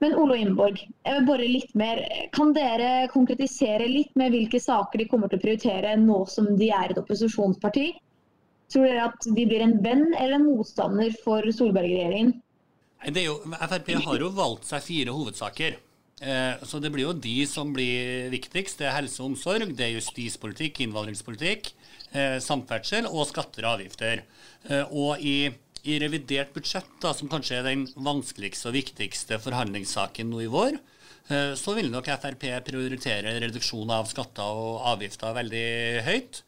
Men 0.00 0.14
Olo 0.16 0.32
Inborg, 0.32 0.78
jeg 1.04 1.16
vil 1.18 1.26
bare 1.28 1.48
litt 1.48 1.72
mer. 1.76 1.98
Kan 2.32 2.54
dere 2.56 3.08
konkretisere 3.12 3.84
litt 3.88 4.14
med 4.16 4.32
hvilke 4.32 4.60
saker 4.62 5.02
de 5.02 5.06
kommer 5.10 5.28
til 5.28 5.36
å 5.36 5.42
prioritere 5.42 5.96
nå 6.00 6.22
som 6.30 6.48
de 6.56 6.70
er 6.72 6.94
et 6.94 7.00
opposisjonsparti? 7.00 7.90
Tror 8.72 8.86
dere 8.86 9.10
at 9.10 9.26
de 9.26 9.44
blir 9.44 9.60
en 9.64 9.76
venn 9.84 10.06
eller 10.14 10.38
en 10.38 10.46
motstander 10.46 11.12
for 11.24 11.44
Solberg-regjeringen? 11.52 12.38
Frp 13.00 13.94
har 14.04 14.20
jo 14.20 14.32
valgt 14.36 14.68
seg 14.68 14.84
fire 14.84 15.14
hovedsaker. 15.16 15.78
Eh, 16.20 16.60
så 16.68 16.78
det 16.82 16.90
blir 16.92 17.06
jo 17.06 17.16
de 17.16 17.38
som 17.48 17.72
blir 17.72 18.28
viktigst. 18.32 18.80
Det 18.80 18.88
er 18.88 18.98
helse 18.98 19.22
og 19.22 19.32
omsorg, 19.32 19.72
det 19.76 19.86
er 19.86 19.96
justispolitikk, 19.96 20.82
innvandringspolitikk, 20.84 21.72
eh, 22.12 22.36
samferdsel 22.44 23.08
og 23.08 23.26
skatter 23.30 23.64
og 23.64 23.78
avgifter. 23.78 24.24
Eh, 24.68 24.84
og 24.90 25.20
i 25.20 25.52
i 25.80 25.94
revidert 25.96 26.50
budsjett, 26.52 26.90
da, 27.00 27.14
som 27.16 27.24
kanskje 27.32 27.54
er 27.56 27.62
den 27.64 27.86
vanskeligste 27.96 28.68
og 28.68 28.74
viktigste 28.76 29.38
forhandlingssaken 29.40 30.28
nå 30.28 30.42
i 30.44 30.48
vår, 30.52 30.74
så 31.56 31.72
vil 31.72 31.88
nok 31.88 32.04
Frp 32.20 32.42
prioritere 32.66 33.32
reduksjon 33.40 33.88
av 33.94 34.04
skatter 34.10 34.44
og 34.44 34.82
avgifter 34.90 35.32
veldig 35.32 36.02
høyt. 36.04 36.42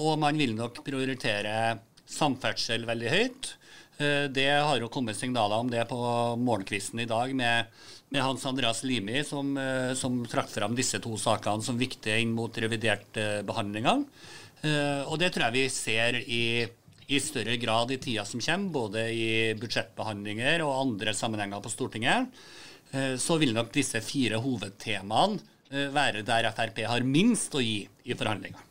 Og 0.00 0.18
man 0.18 0.40
vil 0.40 0.56
nok 0.58 0.80
prioritere 0.82 1.78
samferdsel 2.08 2.88
veldig 2.88 3.12
høyt. 3.14 3.52
Eh, 4.02 4.26
det 4.34 4.50
har 4.50 4.82
jo 4.82 4.90
kommet 4.92 5.18
signaler 5.18 5.62
om 5.62 5.70
det 5.70 5.86
på 5.90 6.02
morgenkvisten 6.42 7.00
i 7.04 7.08
dag 7.08 7.32
med, 7.38 7.72
med 8.10 8.26
Hans 8.26 8.44
Andreas 8.50 8.82
Limi, 8.84 9.22
som, 9.24 9.54
som 9.96 10.20
trakk 10.28 10.50
fram 10.50 10.76
disse 10.76 11.00
to 11.02 11.14
sakene 11.20 11.64
som 11.64 11.80
viktige 11.80 12.18
inn 12.20 12.34
mot 12.36 12.52
revidert-behandlinga. 12.52 13.98
Og 15.10 15.16
det 15.18 15.32
tror 15.34 15.48
jeg 15.48 15.54
vi 15.56 15.62
ser 15.74 16.18
i 16.22 16.42
i 17.06 17.20
større 17.20 17.56
grad 17.56 17.90
i 17.90 17.98
tida 17.98 18.24
som 18.24 18.40
kommer, 18.40 18.72
både 18.72 19.06
i 19.12 19.54
budsjettbehandlinger 19.60 20.62
og 20.64 20.76
andre 20.80 21.14
sammenhenger 21.14 21.62
på 21.62 21.72
Stortinget, 21.72 22.28
eh, 22.92 23.14
så 23.16 23.38
vil 23.42 23.54
nok 23.56 23.72
disse 23.74 24.00
fire 24.04 24.40
hovedtemaene 24.42 25.40
eh, 25.70 25.88
være 25.92 26.24
der 26.26 26.50
Frp 26.56 26.84
har 26.88 27.04
minst 27.04 27.54
å 27.54 27.64
gi 27.64 27.82
i 28.04 28.16
forhandlinger. 28.16 28.68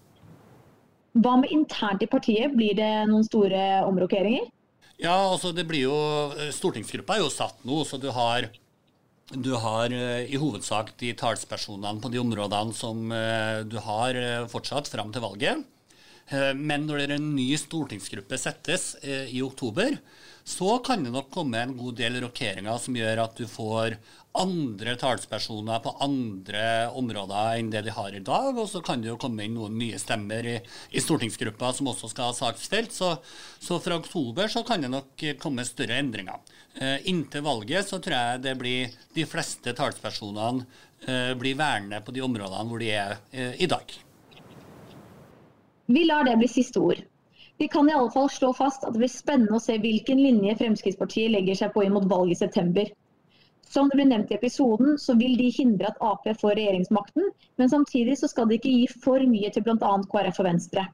Hva 1.21 1.35
med 1.41 1.51
internt 1.51 2.03
i 2.03 2.07
partiet? 2.07 2.55
Blir 2.55 2.77
det 2.77 2.91
noen 3.09 3.25
store 3.27 3.83
omrokeringer? 3.83 4.47
Ja, 5.01 5.15
altså 5.17 5.49
det 5.55 5.65
blir 5.65 5.87
jo 5.87 5.95
Stortingsgruppa 6.53 7.17
er 7.17 7.23
jo 7.23 7.31
satt 7.33 7.63
nå, 7.65 7.81
så 7.89 7.97
du 7.97 8.11
har 8.13 8.51
du 9.31 9.53
har 9.55 9.93
i 9.93 10.35
hovedsak 10.35 10.91
de 10.99 11.13
talspersonene 11.15 12.01
på 12.03 12.09
de 12.11 12.19
områdene 12.19 12.75
som 12.75 13.05
du 13.71 13.77
har 13.79 14.17
fortsatt 14.51 14.89
fram 14.91 15.13
til 15.15 15.23
valget. 15.23 15.61
Men 16.59 16.83
når 16.83 16.99
det 16.99 17.05
er 17.05 17.13
en 17.15 17.29
ny 17.37 17.47
stortingsgruppe 17.55 18.35
settes 18.35 18.89
i 19.07 19.39
oktober, 19.45 19.95
så 20.43 20.79
kan 20.85 21.03
det 21.03 21.13
nok 21.13 21.29
komme 21.33 21.61
en 21.61 21.77
god 21.77 21.99
del 21.99 22.19
rokeringer 22.23 22.79
som 22.81 22.97
gjør 22.97 23.23
at 23.23 23.37
du 23.37 23.45
får 23.49 23.97
andre 24.37 24.95
talspersoner 24.95 25.81
på 25.83 25.91
andre 26.03 26.63
områder 26.97 27.59
enn 27.59 27.71
det 27.73 27.83
de 27.85 27.93
har 27.93 28.15
i 28.15 28.23
dag. 28.23 28.55
Og 28.55 28.69
så 28.71 28.81
kan 28.85 29.03
det 29.03 29.11
jo 29.11 29.19
komme 29.21 29.45
inn 29.45 29.57
noen 29.57 29.75
nye 29.79 29.99
stemmer 29.99 30.47
i, 30.47 30.57
i 30.91 31.03
stortingsgruppa 31.03 31.73
som 31.75 31.91
også 31.91 32.11
skal 32.11 32.31
ha 32.31 32.37
saksfelt. 32.37 32.95
Så, 32.95 33.13
så, 33.59 33.79
fra 33.83 33.99
oktober 33.99 34.51
så 34.51 34.63
kan 34.67 34.83
det 34.83 34.91
nok 34.93 35.25
komme 35.41 35.67
større 35.67 35.99
endringer. 35.99 36.39
Eh, 36.79 36.97
inntil 37.11 37.43
valget 37.45 37.89
så 37.89 37.99
tror 37.99 38.17
jeg 38.17 38.45
det 38.45 38.55
blir 38.59 38.95
de 39.15 39.27
fleste 39.27 39.75
talspersonene 39.75 40.63
eh, 41.07 41.33
blir 41.35 41.59
værende 41.59 41.99
på 42.05 42.15
de 42.15 42.23
områdene 42.23 42.67
hvor 42.69 42.79
de 42.79 42.93
er 42.95 43.17
eh, 43.31 43.59
i 43.59 43.67
dag. 43.67 43.97
Vi 45.91 46.05
lar 46.07 46.23
det 46.23 46.37
bli 46.39 46.47
siste 46.47 46.79
ord. 46.79 47.01
Vi 47.61 47.67
kan 47.67 47.89
i 47.89 47.93
alle 47.93 48.09
fall 48.11 48.29
slå 48.33 48.47
fast 48.57 48.83
at 48.83 48.95
det 48.95 49.03
blir 49.03 49.09
spennende 49.13 49.53
å 49.53 49.61
se 49.61 49.75
hvilken 49.77 50.17
linje 50.17 50.55
Fremskrittspartiet 50.57 51.29
legger 51.29 51.59
seg 51.59 51.75
på 51.75 51.83
inn 51.85 51.93
mot 51.93 52.07
valget 52.09 52.39
i 52.39 52.39
september. 52.39 52.87
Som 53.69 53.91
det 53.91 53.99
ble 53.99 54.07
nevnt 54.09 54.31
i 54.33 54.37
episoden, 54.39 54.95
så 55.03 55.13
vil 55.19 55.35
de 55.37 55.51
hindre 55.53 55.91
at 55.91 56.01
Ap 56.01 56.25
får 56.39 56.55
regjeringsmakten, 56.57 57.27
men 57.61 57.69
samtidig 57.69 58.15
så 58.17 58.31
skal 58.31 58.49
de 58.49 58.57
ikke 58.57 58.71
gi 58.73 58.87
for 59.03 59.27
mye 59.35 59.53
til 59.53 59.67
bl.a. 59.67 59.91
KrF 60.15 60.41
og 60.41 60.49
Venstre. 60.49 60.87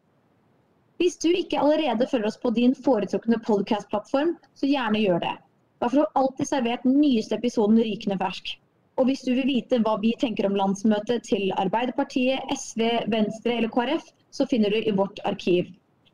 Hvis 1.00 1.16
du 1.24 1.30
ikke 1.30 1.64
allerede 1.64 2.10
følger 2.12 2.34
oss 2.34 2.40
på 2.44 2.52
din 2.60 2.76
foretrukne 2.90 3.40
podcast-plattform, 3.48 4.36
så 4.60 4.68
gjerne 4.68 5.06
gjør 5.06 5.24
det. 5.24 5.34
Da 5.80 5.88
får 5.88 6.04
du 6.04 6.22
alltid 6.26 6.52
servert 6.52 6.84
den 6.84 7.00
nyeste 7.00 7.40
episoden 7.40 7.80
rykende 7.80 8.20
fersk. 8.20 8.58
Og 9.00 9.08
hvis 9.08 9.24
du 9.24 9.32
vil 9.40 9.48
vite 9.54 9.80
hva 9.88 9.96
vi 10.04 10.18
tenker 10.20 10.52
om 10.52 10.60
landsmøtet 10.60 11.32
til 11.32 11.48
Arbeiderpartiet, 11.56 12.44
SV, 12.60 12.90
Venstre 13.08 13.56
eller 13.62 13.72
KrF, 13.72 14.12
så 14.36 14.52
finner 14.52 14.76
du 14.76 14.84
i 14.84 14.98
vårt 15.00 15.24
arkiv. 15.24 15.72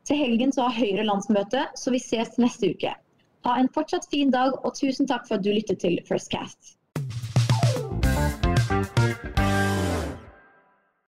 Til 0.07 0.19
helgen 0.19 0.51
så 0.51 0.67
har 0.67 0.75
Høyre 0.75 1.05
landsmøte, 1.07 1.67
så 1.79 1.91
vi 1.93 2.01
ses 2.03 2.35
neste 2.41 2.73
uke. 2.75 2.91
Ha 3.47 3.57
en 3.59 3.69
fortsatt 3.75 4.07
fin 4.11 4.31
dag, 4.31 4.55
og 4.63 4.75
tusen 4.75 5.07
takk 5.07 5.27
for 5.27 5.37
at 5.37 5.45
du 5.45 5.51
lyttet 5.51 5.79
til 5.83 5.99
First 6.07 6.31
Cast. 6.31 6.75